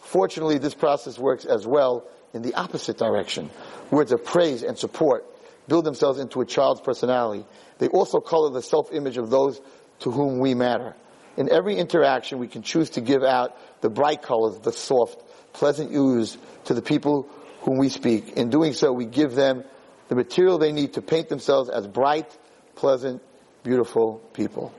[0.00, 2.06] Fortunately, this process works as well
[2.36, 3.50] in the opposite direction.
[3.90, 5.24] Words of praise and support
[5.66, 7.44] build themselves into a child's personality.
[7.78, 9.60] They also color the self-image of those
[10.00, 10.94] to whom we matter.
[11.38, 15.22] In every interaction, we can choose to give out the bright colors, the soft,
[15.54, 17.28] pleasant hues to the people
[17.62, 18.34] whom we speak.
[18.34, 19.64] In doing so, we give them
[20.08, 22.36] the material they need to paint themselves as bright,
[22.74, 23.22] pleasant,
[23.62, 24.72] beautiful people.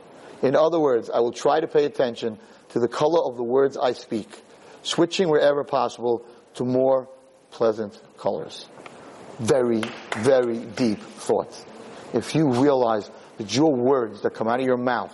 [0.43, 2.37] In other words, I will try to pay attention
[2.69, 4.29] to the color of the words I speak,
[4.83, 6.23] switching wherever possible
[6.55, 7.09] to more
[7.57, 8.67] pleasant colors.
[9.39, 9.81] Very,
[10.17, 11.65] very deep thoughts.
[12.13, 15.13] If you realize that your words that come out of your mouth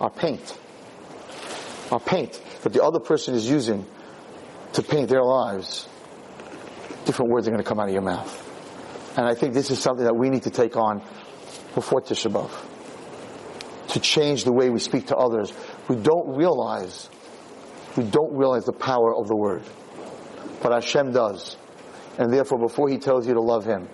[0.00, 0.58] are paint,
[1.90, 3.86] are paint that the other person is using
[4.74, 5.88] to paint their lives,
[7.06, 8.30] different words are going to come out of your mouth.
[9.16, 11.02] And I think this is something that we need to take on
[11.74, 12.50] before Tisha B'Av.
[13.94, 15.54] To change the way we speak to others.
[15.88, 17.08] We don't realize,
[17.96, 19.64] we don't realize the power of the word.
[20.62, 21.56] But Hashem does.
[22.18, 23.88] And therefore, before He tells you to love Him,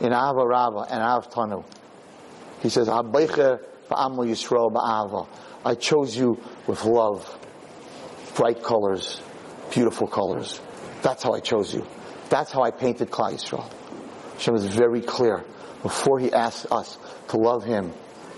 [0.00, 1.64] in Ahava Rabbah and Av Tanu,
[2.60, 3.58] He says, Yisrael
[5.64, 7.38] I chose you with love
[8.34, 9.20] bright colors,
[9.72, 10.60] beautiful colors.
[11.02, 11.86] That's how I chose you.
[12.30, 13.70] That's how I painted Klal Yisrael.
[14.34, 15.44] Hashem is very clear.
[15.82, 17.92] Before He asks us to love Him,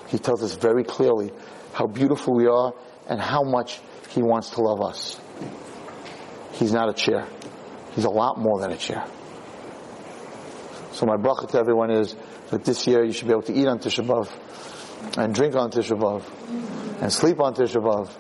[0.09, 1.31] He tells us very clearly
[1.73, 2.75] how beautiful we are
[3.09, 3.81] and how much
[4.11, 5.21] He wants to love us.
[6.53, 7.27] He's not a chair.
[7.95, 9.05] He's a lot more than a chair.
[10.93, 12.15] So my bracha to everyone is
[12.51, 15.71] that this year you should be able to eat on Tisha B'Av and drink on
[15.71, 18.11] Tisha B'Av and sleep on Tisha B'Av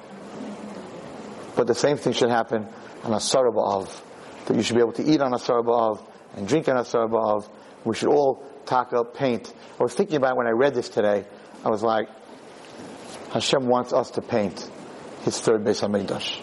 [1.56, 2.66] but the same thing should happen
[3.02, 4.00] on Asar B'Av.
[4.46, 6.04] That you should be able to eat on Asar B'Av
[6.36, 7.48] and drink on Asar B'Av.
[7.84, 9.52] We should all talk up paint.
[9.78, 11.24] I was thinking about when I read this today.
[11.64, 12.08] I was like,
[13.32, 14.68] Hashem wants us to paint
[15.22, 16.40] His third Beis Hamikdash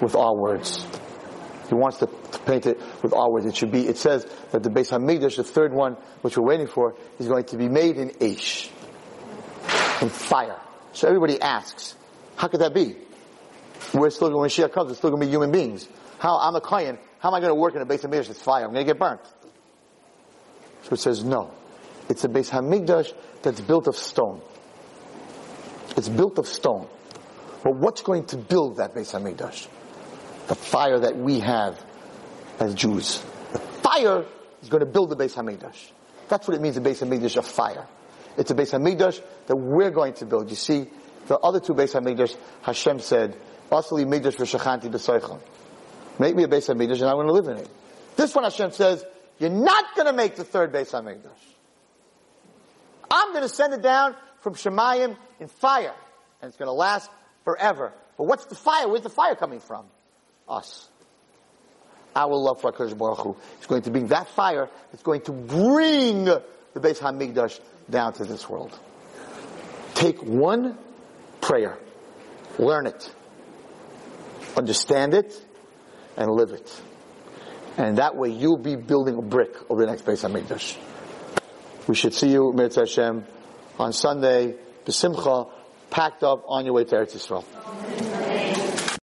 [0.00, 0.86] with our words.
[1.68, 2.06] He wants to,
[2.44, 3.46] paint it with our.
[3.46, 3.86] It should be.
[3.86, 7.44] It says that the Beis Hamikdash, the third one, which we're waiting for, is going
[7.44, 8.70] to be made in Aish,
[10.02, 10.60] in fire.
[10.92, 11.94] So everybody asks,
[12.36, 12.96] how could that be?
[13.92, 15.88] We're still, when Mashiach comes, we're still going to be human beings.
[16.18, 18.42] How, I'm a Kayan, how am I going to work in a Beis Hamikdash that's
[18.42, 18.64] fire?
[18.64, 19.20] I'm going to get burnt.
[20.84, 21.50] So it says, no.
[22.08, 23.12] It's a Beis Hamikdash
[23.42, 24.42] that's built of stone.
[25.96, 26.88] It's built of stone.
[27.62, 29.68] But what's going to build that Beis Hamikdash?
[30.48, 31.82] The fire that we have
[32.60, 33.22] as Jews.
[33.52, 34.24] The fire
[34.62, 35.90] is going to build the Beis Hamikdash.
[36.28, 37.86] That's what it means, the Beis Hamikdash of fire.
[38.36, 40.50] It's a Beis Hamikdash that we're going to build.
[40.50, 40.88] You see,
[41.26, 43.36] the other two Beis Hamikdash, Hashem said,
[43.70, 45.40] Asli Mikdash v'shachanti b'soichon.
[46.18, 47.68] Make me a Beis Hamikdash and I want to live in it.
[48.16, 49.04] This one Hashem says,
[49.38, 51.30] you're not going to make the third Beis Hamikdash.
[53.10, 55.94] I'm going to send it down from Shemayim in fire.
[56.40, 57.10] And it's going to last
[57.44, 57.92] forever.
[58.16, 58.88] But what's the fire?
[58.88, 59.86] Where's the fire coming from?
[60.48, 60.88] Us.
[62.16, 65.32] Our love for HaKadosh Baruch Hu is going to bring that fire that's going to
[65.32, 66.42] bring the
[66.76, 67.58] Beis Hamikdash
[67.90, 68.78] down to this world.
[69.94, 70.78] Take one
[71.40, 71.78] prayer,
[72.58, 73.12] learn it,
[74.56, 75.34] understand it,
[76.16, 76.80] and live it.
[77.76, 80.76] And that way you'll be building a brick of the next Beis Hamikdash.
[81.88, 83.24] We should see you, Mitzvah Hashem,
[83.78, 85.50] on Sunday, Besimcha,
[85.90, 88.03] packed up on your way to Eretz Yisrael.